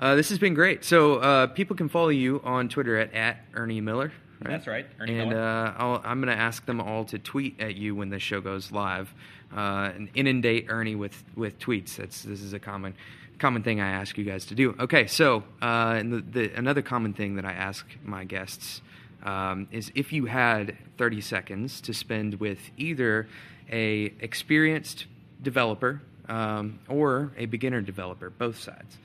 Uh, 0.01 0.15
this 0.15 0.29
has 0.29 0.39
been 0.39 0.55
great. 0.55 0.85
So 0.85 1.17
uh, 1.17 1.47
people 1.49 1.75
can 1.77 1.89
follow 1.89 2.09
you 2.09 2.41
on 2.45 2.69
Twitter 2.69 2.97
at, 2.99 3.13
at 3.15 3.39
Ernie 3.55 3.81
Miller. 3.81 4.13
Right? 4.41 4.53
That's 4.53 4.69
right, 4.69 4.87
Ernie 5.01 5.19
and 5.19 5.31
Miller. 5.31 5.43
Uh, 5.43 5.75
I'll, 5.77 6.03
I'm 6.05 6.21
going 6.21 6.35
to 6.35 6.41
ask 6.41 6.65
them 6.65 6.81
all 6.81 7.05
to 7.07 7.19
tweet 7.19 7.61
at 7.61 7.75
you 7.75 7.97
when 7.97 8.09
the 8.09 8.21
show 8.21 8.41
goes 8.41 8.71
live, 8.71 9.13
uh, 9.55 9.91
and 9.95 10.09
inundate 10.15 10.67
Ernie 10.69 10.95
with, 10.95 11.25
with 11.37 11.59
tweets. 11.59 11.97
That's 11.97 12.23
this 12.23 12.43
is 12.43 12.53
a 12.53 12.59
common 12.59 12.95
common 13.39 13.63
thing 13.63 13.81
I 13.81 13.91
ask 13.91 14.19
you 14.19 14.25
guys 14.25 14.47
to 14.47 14.55
do. 14.55 14.75
Okay, 14.81 15.07
so 15.07 15.45
uh, 15.63 15.95
and 15.97 16.13
the, 16.13 16.21
the, 16.21 16.55
another 16.55 16.83
common 16.83 17.13
thing 17.13 17.37
that 17.37 17.45
I 17.45 17.53
ask 17.53 17.87
my 18.05 18.25
guests 18.25 18.83
um, 19.23 19.69
is 19.71 19.93
if 19.95 20.13
you 20.13 20.27
had 20.27 20.77
30 20.97 21.21
seconds 21.21 21.81
to 21.83 21.95
spend 21.95 22.35
with 22.35 22.59
either 22.77 23.29
a 23.71 24.13
experienced 24.21 25.07
developer 25.43 26.03
um, 26.29 26.79
or 26.89 27.33
a 27.37 27.47
beginner 27.47 27.81
developer, 27.81 28.31
both 28.31 28.59
sides, 28.59 28.99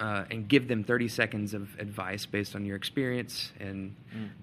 uh, 0.00 0.24
and 0.30 0.48
give 0.48 0.68
them 0.68 0.82
30 0.84 1.08
seconds 1.08 1.52
of 1.54 1.68
advice 1.78 2.26
based 2.26 2.54
on 2.54 2.64
your 2.64 2.76
experience 2.76 3.52
and 3.60 3.94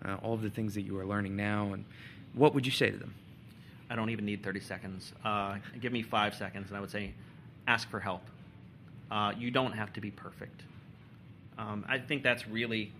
uh, 0.05 0.15
all 0.21 0.33
of 0.33 0.41
the 0.41 0.49
things 0.49 0.75
that 0.75 0.83
you 0.83 0.97
are 0.99 1.05
learning 1.05 1.35
now. 1.35 1.73
And 1.73 1.85
what 2.33 2.53
would 2.53 2.65
you 2.65 2.71
say 2.71 2.91
to 2.91 2.97
them? 2.97 3.15
I 3.89 3.95
don't 3.95 4.09
even 4.09 4.25
need 4.25 4.43
30 4.43 4.59
seconds. 4.61 5.13
Uh, 5.23 5.57
give 5.79 5.91
me 5.93 6.01
five 6.01 6.33
seconds, 6.35 6.69
and 6.69 6.77
I 6.77 6.81
would 6.81 6.91
say, 6.91 7.13
ask 7.67 7.89
for 7.89 7.99
help. 7.99 8.21
Uh, 9.11 9.33
you 9.37 9.51
don't 9.51 9.73
have 9.73 9.93
to 9.93 10.01
be 10.01 10.11
perfect. 10.11 10.63
Um, 11.57 11.85
I 11.87 11.99
think 11.99 12.23
that's 12.23 12.47
really 12.47 12.91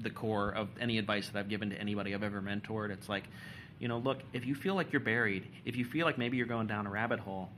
the 0.00 0.10
core 0.10 0.50
of 0.50 0.68
any 0.80 0.98
advice 0.98 1.28
that 1.28 1.38
I've 1.38 1.48
given 1.48 1.70
to 1.70 1.80
anybody 1.80 2.14
I've 2.14 2.22
ever 2.22 2.42
mentored. 2.42 2.90
It's 2.90 3.08
like, 3.08 3.24
you 3.78 3.88
know, 3.88 3.98
look, 3.98 4.18
if 4.32 4.44
you 4.44 4.54
feel 4.54 4.74
like 4.74 4.92
you're 4.92 5.00
buried, 5.00 5.46
if 5.64 5.76
you 5.76 5.84
feel 5.84 6.06
like 6.06 6.18
maybe 6.18 6.36
you're 6.36 6.46
going 6.46 6.66
down 6.66 6.86
a 6.86 6.90
rabbit 6.90 7.20
hole, 7.20 7.48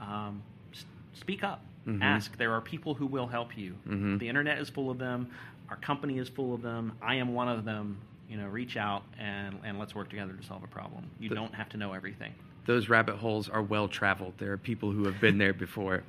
um, 0.00 0.42
s- 0.72 0.84
speak 1.14 1.42
up. 1.42 1.62
Mhm. 1.86 2.02
Ask. 2.02 2.36
There 2.38 2.52
are 2.52 2.60
people 2.62 2.94
who 2.94 3.06
will 3.06 3.26
help 3.26 3.56
you. 3.58 3.74
Mhm. 3.86 4.18
The 4.18 4.28
internet 4.28 4.58
is 4.58 4.70
full 4.70 4.90
of 4.90 4.98
them. 4.98 5.28
Our 5.68 5.76
company 5.76 6.18
is 6.18 6.28
full 6.28 6.54
of 6.54 6.62
them. 6.62 6.92
I 7.02 7.16
am 7.16 7.34
one 7.34 7.48
of 7.48 7.64
them. 7.64 7.98
You 8.28 8.38
know, 8.38 8.46
reach 8.46 8.76
out 8.76 9.02
and, 9.18 9.58
and 9.64 9.78
let's 9.78 9.94
work 9.94 10.08
together 10.10 10.32
to 10.32 10.42
solve 10.46 10.64
a 10.64 10.66
problem. 10.68 11.10
You 11.20 11.28
The- 11.28 11.34
don't 11.34 11.54
have 11.54 11.68
to 11.70 11.76
know 11.76 11.92
everything. 11.92 12.34
Those 12.66 12.88
rabbit 12.88 13.16
holes 13.16 13.48
are 13.50 13.62
well 13.62 13.88
traveled. 13.88 14.34
There 14.38 14.52
are 14.52 14.56
people 14.56 14.90
who 14.90 15.04
have 15.04 15.20
been 15.20 15.36
there 15.38 15.52
before. 15.52 16.02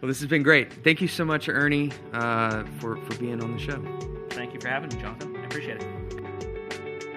Well, 0.00 0.08
this 0.08 0.20
has 0.20 0.28
been 0.28 0.42
great. 0.42 0.72
Thank 0.72 1.00
you 1.02 1.08
so 1.08 1.24
much, 1.24 1.48
Ernie, 1.50 1.92
uh, 2.14 2.64
for, 2.78 2.96
for 2.96 3.14
being 3.18 3.42
on 3.42 3.52
the 3.56 3.58
show. 3.58 3.82
Thank 4.30 4.54
you 4.54 4.60
for 4.60 4.68
having 4.68 4.88
me, 4.94 5.00
Jonathan. 5.02 5.36
I 5.36 5.44
appreciate 5.44 5.82
it. 5.82 5.86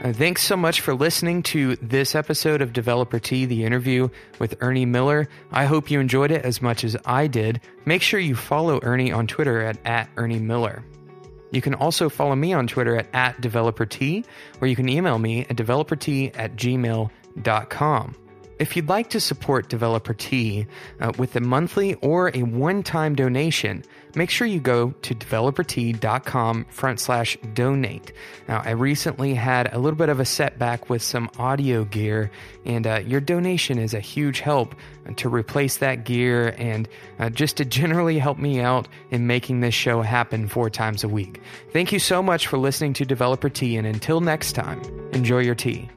Uh, 0.04 0.14
thanks 0.14 0.42
so 0.42 0.56
much 0.56 0.80
for 0.80 0.94
listening 0.94 1.44
to 1.44 1.76
this 1.78 2.16
episode 2.16 2.62
of 2.62 2.72
Developer 2.72 3.20
Tea, 3.20 3.46
the 3.46 3.66
interview 3.66 4.08
with 4.40 4.56
Ernie 4.62 4.86
Miller. 4.86 5.28
I 5.52 5.66
hope 5.66 5.92
you 5.92 6.00
enjoyed 6.00 6.32
it 6.32 6.46
as 6.46 6.62
much 6.62 6.86
as 6.86 6.96
I 7.06 7.28
did. 7.28 7.60
Make 7.86 8.02
sure 8.02 8.20
you 8.20 8.36
follow 8.36 8.80
Ernie 8.82 9.12
on 9.12 9.28
Twitter 9.28 9.62
at, 9.62 9.78
at 9.86 10.10
Ernie 10.16 10.40
Miller. 10.40 10.84
You 11.52 11.62
can 11.62 11.74
also 11.74 12.10
follow 12.10 12.36
me 12.36 12.54
on 12.54 12.68
Twitter 12.68 12.96
at, 12.96 13.08
at 13.14 13.42
DeveloperTea, 13.42 14.26
or 14.62 14.68
you 14.68 14.76
can 14.76 14.90
email 14.90 15.20
me 15.20 15.42
at 15.42 15.56
developertea 15.56 16.32
at 16.36 16.56
gmail.com. 16.56 18.16
If 18.60 18.76
you'd 18.76 18.90
like 18.90 19.10
to 19.12 19.22
support 19.22 19.70
Developer 19.70 20.14
Tea 20.14 20.68
uh, 21.00 21.14
with 21.18 21.34
a 21.38 21.40
monthly 21.40 21.94
or 21.96 22.30
a 22.34 22.44
one-time 22.44 23.16
donation, 23.16 23.86
make 24.16 24.30
sure 24.30 24.46
you 24.46 24.60
go 24.60 24.92
to 25.02 25.16
developertea.com 25.16 26.66
front 26.66 27.00
slash 27.00 27.38
donate. 27.54 28.12
Now, 28.50 28.62
I 28.66 28.72
recently 28.72 29.34
had 29.34 29.74
a 29.74 29.80
little 29.80 29.98
bit 29.98 30.10
of 30.10 30.20
a 30.20 30.26
setback 30.26 30.90
with 30.90 31.02
some 31.02 31.30
audio 31.40 31.86
gear, 31.86 32.32
and 32.66 32.86
uh, 32.86 33.02
your 33.06 33.22
donation 33.22 33.80
is 33.80 33.94
a 33.94 34.02
huge 34.02 34.42
help 34.42 34.76
to 35.16 35.30
replace 35.30 35.78
that 35.78 36.04
gear 36.04 36.54
and 36.58 36.90
uh, 37.20 37.30
just 37.30 37.56
to 37.58 37.66
generally 37.66 38.20
help 38.20 38.38
me 38.38 38.60
out 38.60 38.90
in 39.10 39.26
making 39.26 39.62
this 39.62 39.74
show 39.74 40.02
happen 40.02 40.50
four 40.50 40.70
times 40.70 41.04
a 41.04 41.08
week. 41.08 41.42
Thank 41.72 41.94
you 41.94 42.00
so 42.00 42.22
much 42.22 42.48
for 42.48 42.58
listening 42.58 42.92
to 42.94 43.06
Developer 43.06 43.48
Tea, 43.48 43.78
and 43.78 43.88
until 43.88 44.20
next 44.20 44.52
time, 44.52 44.82
enjoy 45.14 45.40
your 45.40 45.56
tea. 45.56 45.90